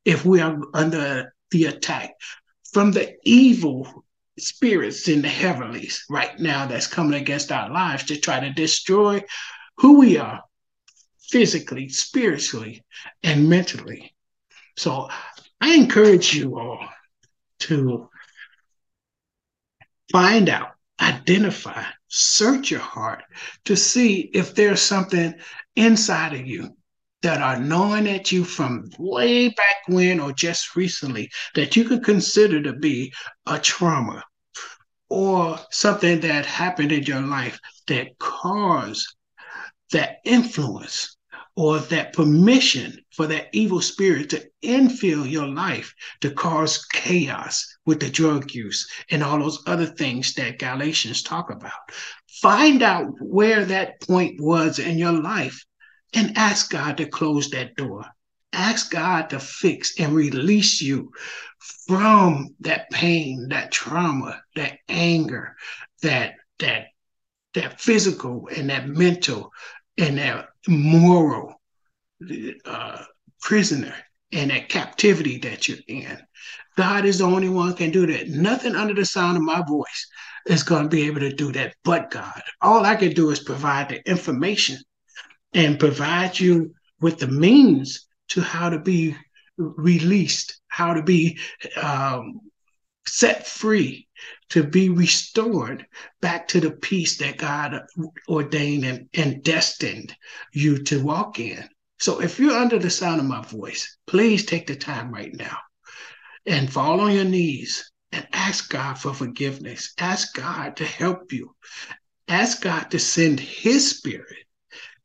[0.05, 2.13] if we are under the attack
[2.73, 4.05] from the evil
[4.39, 9.23] spirits in the heavenlies right now that's coming against our lives to try to destroy
[9.79, 10.43] who we are,
[11.29, 12.85] physically, spiritually,
[13.23, 14.15] and mentally.
[14.77, 15.09] So
[15.61, 16.81] I encourage you all
[17.61, 18.09] to
[20.13, 20.71] find out,
[21.01, 23.25] identify, search your heart
[23.65, 25.35] to see if there's something
[25.75, 26.71] inside of you
[27.23, 32.05] that are gnawing at you from way back when or just recently that you could
[32.05, 33.13] consider to be
[33.47, 34.23] a trauma
[35.09, 37.59] or something that happened in your life
[37.89, 39.07] that caused
[39.91, 41.17] that influence
[41.57, 48.01] or that permission for that evil spirit to infill your life to cause chaos with
[48.01, 51.73] the drug use and all those other things that Galatians talk about.
[52.29, 55.65] Find out where that point was in your life
[56.15, 58.05] and ask God to close that door.
[58.53, 61.11] Ask God to fix and release you
[61.87, 65.57] from that pain, that trauma, that anger,
[66.03, 66.87] that that
[67.55, 69.53] that physical and that mental
[69.99, 71.61] and that moral
[72.65, 73.03] uh,
[73.41, 73.95] prisoner
[74.33, 76.19] and that captivity that you're in.
[76.77, 78.29] God is the only one can do that.
[78.29, 80.09] Nothing under the sound of my voice
[80.47, 82.43] is going to be able to do that but God.
[82.61, 84.79] All I can do is provide the information
[85.53, 89.15] and provide you with the means to how to be
[89.57, 91.39] released, how to be
[91.81, 92.41] um,
[93.07, 94.09] set free,
[94.51, 95.87] to be restored
[96.21, 97.83] back to the peace that God
[98.29, 100.15] ordained and, and destined
[100.53, 101.69] you to walk in.
[102.05, 105.57] So if you're under the sound of my voice, please take the time right now
[106.45, 109.95] and fall on your knees and ask God for forgiveness.
[109.97, 111.57] Ask God to help you.
[112.29, 114.37] Ask God to send His Spirit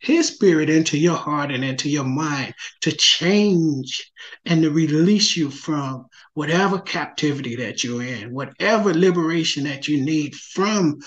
[0.01, 4.11] his spirit into your heart and into your mind to change
[4.45, 6.05] and to release you from
[6.35, 10.97] whatever captivity that you're in, whatever liberation that you need from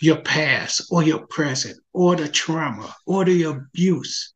[0.00, 4.32] your past or your present or the trauma or the abuse.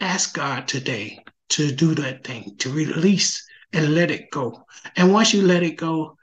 [0.00, 4.64] Ask God today to do that thing, to release and let it go.
[4.96, 6.16] And once you let it go,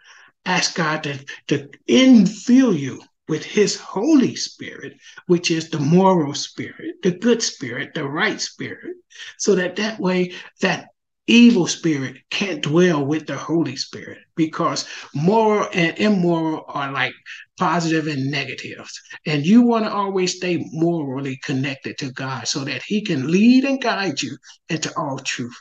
[0.46, 4.94] ask God to, to infill you with his Holy Spirit,
[5.28, 8.96] which is the moral spirit, the good spirit, the right spirit,
[9.38, 10.90] so that that way that
[11.28, 17.14] evil spirit can't dwell with the Holy Spirit because moral and immoral are like
[17.58, 19.00] positive and negatives.
[19.26, 23.64] And you want to always stay morally connected to God so that he can lead
[23.66, 24.38] and guide you
[24.70, 25.56] into all truth.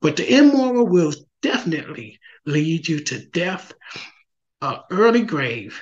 [0.00, 3.72] But the immoral will definitely lead you to death,
[4.62, 5.80] uh, early grave,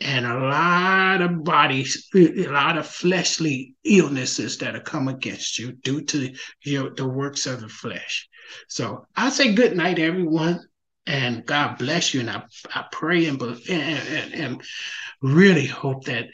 [0.00, 5.72] and a lot of bodies, a lot of fleshly illnesses that have come against you
[5.72, 6.34] due to
[6.64, 8.28] your, the works of the flesh.
[8.68, 10.60] So I say good night, everyone,
[11.06, 12.20] and God bless you.
[12.20, 12.42] And I,
[12.74, 14.62] I pray and, and, and,
[15.22, 16.26] really hope that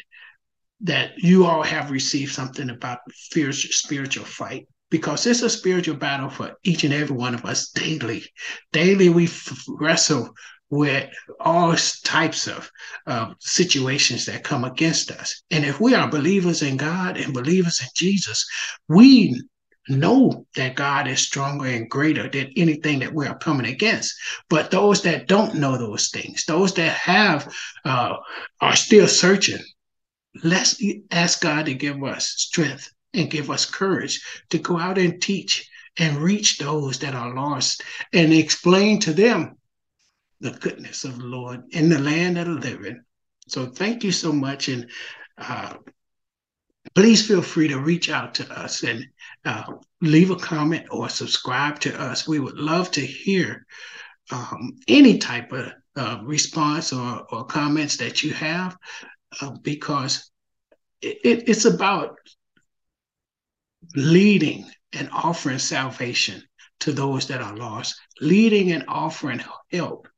[0.83, 6.29] that you all have received something about the spiritual fight because it's a spiritual battle
[6.29, 8.25] for each and every one of us daily.
[8.73, 9.29] Daily we
[9.69, 10.33] wrestle
[10.71, 11.09] with
[11.41, 11.75] all
[12.05, 12.71] types of
[13.07, 15.43] uh, situations that come against us.
[15.51, 18.47] And if we are believers in God and believers in Jesus,
[18.89, 19.41] we
[19.89, 24.15] know that God is stronger and greater than anything that we are coming against.
[24.49, 27.53] But those that don't know those things, those that have
[27.85, 28.17] uh,
[28.61, 29.63] are still searching,
[30.43, 35.21] let's ask God to give us strength and give us courage to go out and
[35.23, 35.69] teach
[35.99, 37.83] and reach those that are lost
[38.13, 39.57] and explain to them
[40.41, 43.03] the goodness of the Lord in the land of the living.
[43.49, 44.69] So thank you so much.
[44.69, 44.91] And
[45.39, 45.75] uh,
[46.97, 49.07] please feel free to reach out to us and
[49.45, 49.65] uh,
[50.01, 52.27] leave a comment or subscribe to us.
[52.27, 53.67] We would love to hear
[54.33, 58.77] um, any type of uh, response or, or comments that you have
[59.41, 60.31] uh, because
[61.03, 61.19] it,
[61.49, 62.17] it's about
[63.95, 64.65] leading
[64.95, 66.43] and offering salvation
[66.81, 70.09] to those that are lost, leading and offering help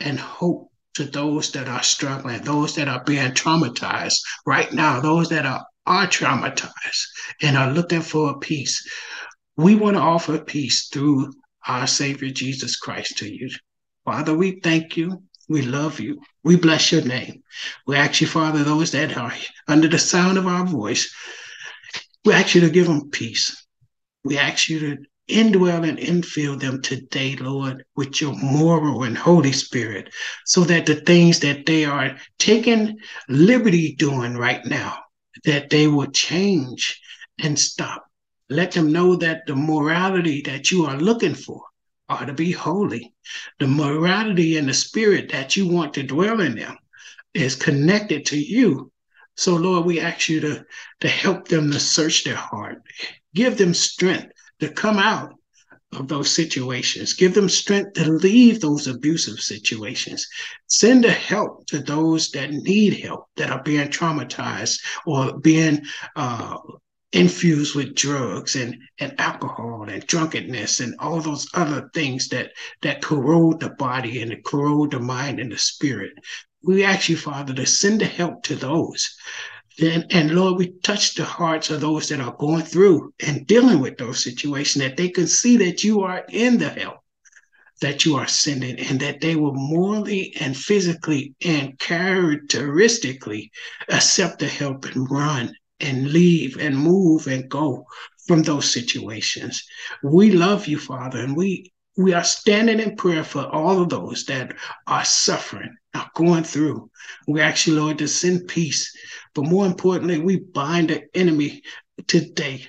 [0.00, 5.28] and hope to those that are struggling, those that are being traumatized right now, those
[5.28, 7.04] that are, are traumatized
[7.42, 8.86] and are looking for a peace.
[9.56, 11.32] We want to offer peace through
[11.66, 13.48] our Savior Jesus Christ to you.
[14.04, 15.22] Father, we thank you.
[15.48, 16.20] We love you.
[16.42, 17.42] We bless your name.
[17.86, 19.32] We ask you, Father, those that are
[19.68, 21.12] under the sound of our voice,
[22.24, 23.64] we ask you to give them peace.
[24.24, 24.96] We ask you to
[25.28, 30.12] indwell and infill them today, Lord, with your moral and Holy Spirit,
[30.44, 32.98] so that the things that they are taking
[33.28, 34.98] liberty doing right now,
[35.46, 37.00] that they will change
[37.42, 38.04] and stop.
[38.50, 41.62] Let them know that the morality that you are looking for
[42.08, 43.14] are to be holy.
[43.58, 46.76] The morality and the spirit that you want to dwell in them
[47.34, 48.92] is connected to you.
[49.36, 50.64] So, Lord, we ask you to,
[51.00, 52.82] to help them to search their heart,
[53.34, 55.34] Give them strength to come out
[55.96, 57.14] of those situations.
[57.14, 60.26] Give them strength to leave those abusive situations.
[60.66, 65.82] Send the help to those that need help, that are being traumatized or being
[66.14, 66.58] uh,
[67.12, 72.50] infused with drugs and, and alcohol and drunkenness and all those other things that
[72.82, 76.12] that corrode the body and corrode the mind and the spirit.
[76.62, 79.16] We ask you, Father, to send the help to those.
[79.80, 83.80] And, and Lord, we touch the hearts of those that are going through and dealing
[83.80, 87.00] with those situations, that they can see that you are in the help
[87.80, 93.50] that you are sending and that they will morally and physically and characteristically
[93.90, 97.84] accept the help and run and leave and move and go
[98.26, 99.62] from those situations.
[100.02, 104.24] We love you, Father, and we we are standing in prayer for all of those
[104.26, 104.54] that
[104.86, 106.90] are suffering, are going through.
[107.26, 108.92] We ask you, Lord, to send peace.
[109.34, 111.62] But more importantly, we bind the enemy
[112.06, 112.66] today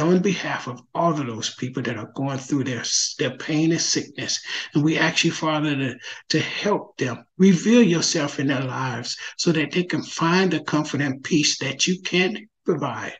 [0.00, 2.82] on behalf of all of those people that are going through their,
[3.18, 4.40] their pain and sickness.
[4.74, 5.94] And we ask you, Father, to,
[6.30, 11.00] to help them reveal yourself in their lives so that they can find the comfort
[11.00, 13.14] and peace that you can provide.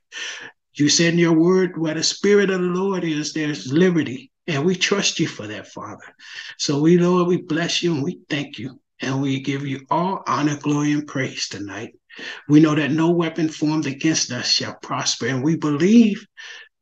[0.74, 4.30] You said in your word, where the Spirit of the Lord is, there's liberty.
[4.50, 6.12] And we trust you for that, Father.
[6.58, 8.80] So we, Lord, we bless you and we thank you.
[9.00, 11.94] And we give you all honor, glory, and praise tonight.
[12.48, 15.28] We know that no weapon formed against us shall prosper.
[15.28, 16.26] And we believe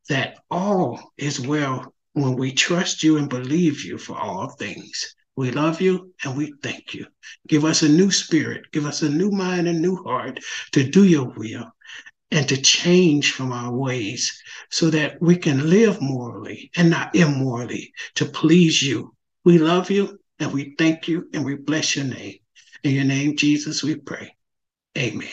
[0.08, 5.14] that all is well when we trust you and believe you for all things.
[5.36, 7.06] We love you and we thank you.
[7.48, 10.40] Give us a new spirit, give us a new mind, a new heart
[10.72, 11.70] to do your will
[12.30, 17.92] and to change from our ways so that we can live morally and not immorally
[18.14, 19.14] to please you.
[19.44, 22.36] We love you and we thank you and we bless your name.
[22.84, 24.34] In your name, Jesus, we pray.
[24.96, 25.28] Amen.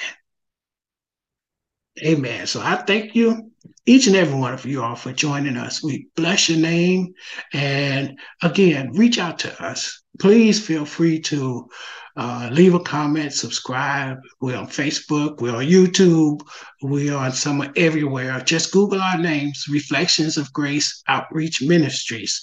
[2.03, 2.45] Amen.
[2.47, 3.51] So I thank you,
[3.85, 5.81] each and every one of you all, for joining us.
[5.83, 7.13] We bless your name.
[7.53, 10.01] And again, reach out to us.
[10.19, 11.69] Please feel free to
[12.15, 14.17] uh, leave a comment, subscribe.
[14.41, 16.41] We're on Facebook, we're on YouTube,
[16.81, 18.39] we're on somewhere everywhere.
[18.41, 22.41] Just Google our names, Reflections of Grace Outreach Ministries.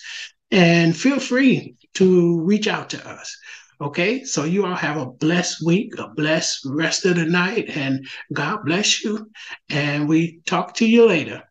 [0.50, 3.34] And feel free to reach out to us.
[3.80, 8.06] Okay, so you all have a blessed week, a blessed rest of the night, and
[8.32, 9.28] God bless you.
[9.70, 11.42] And we talk to you later.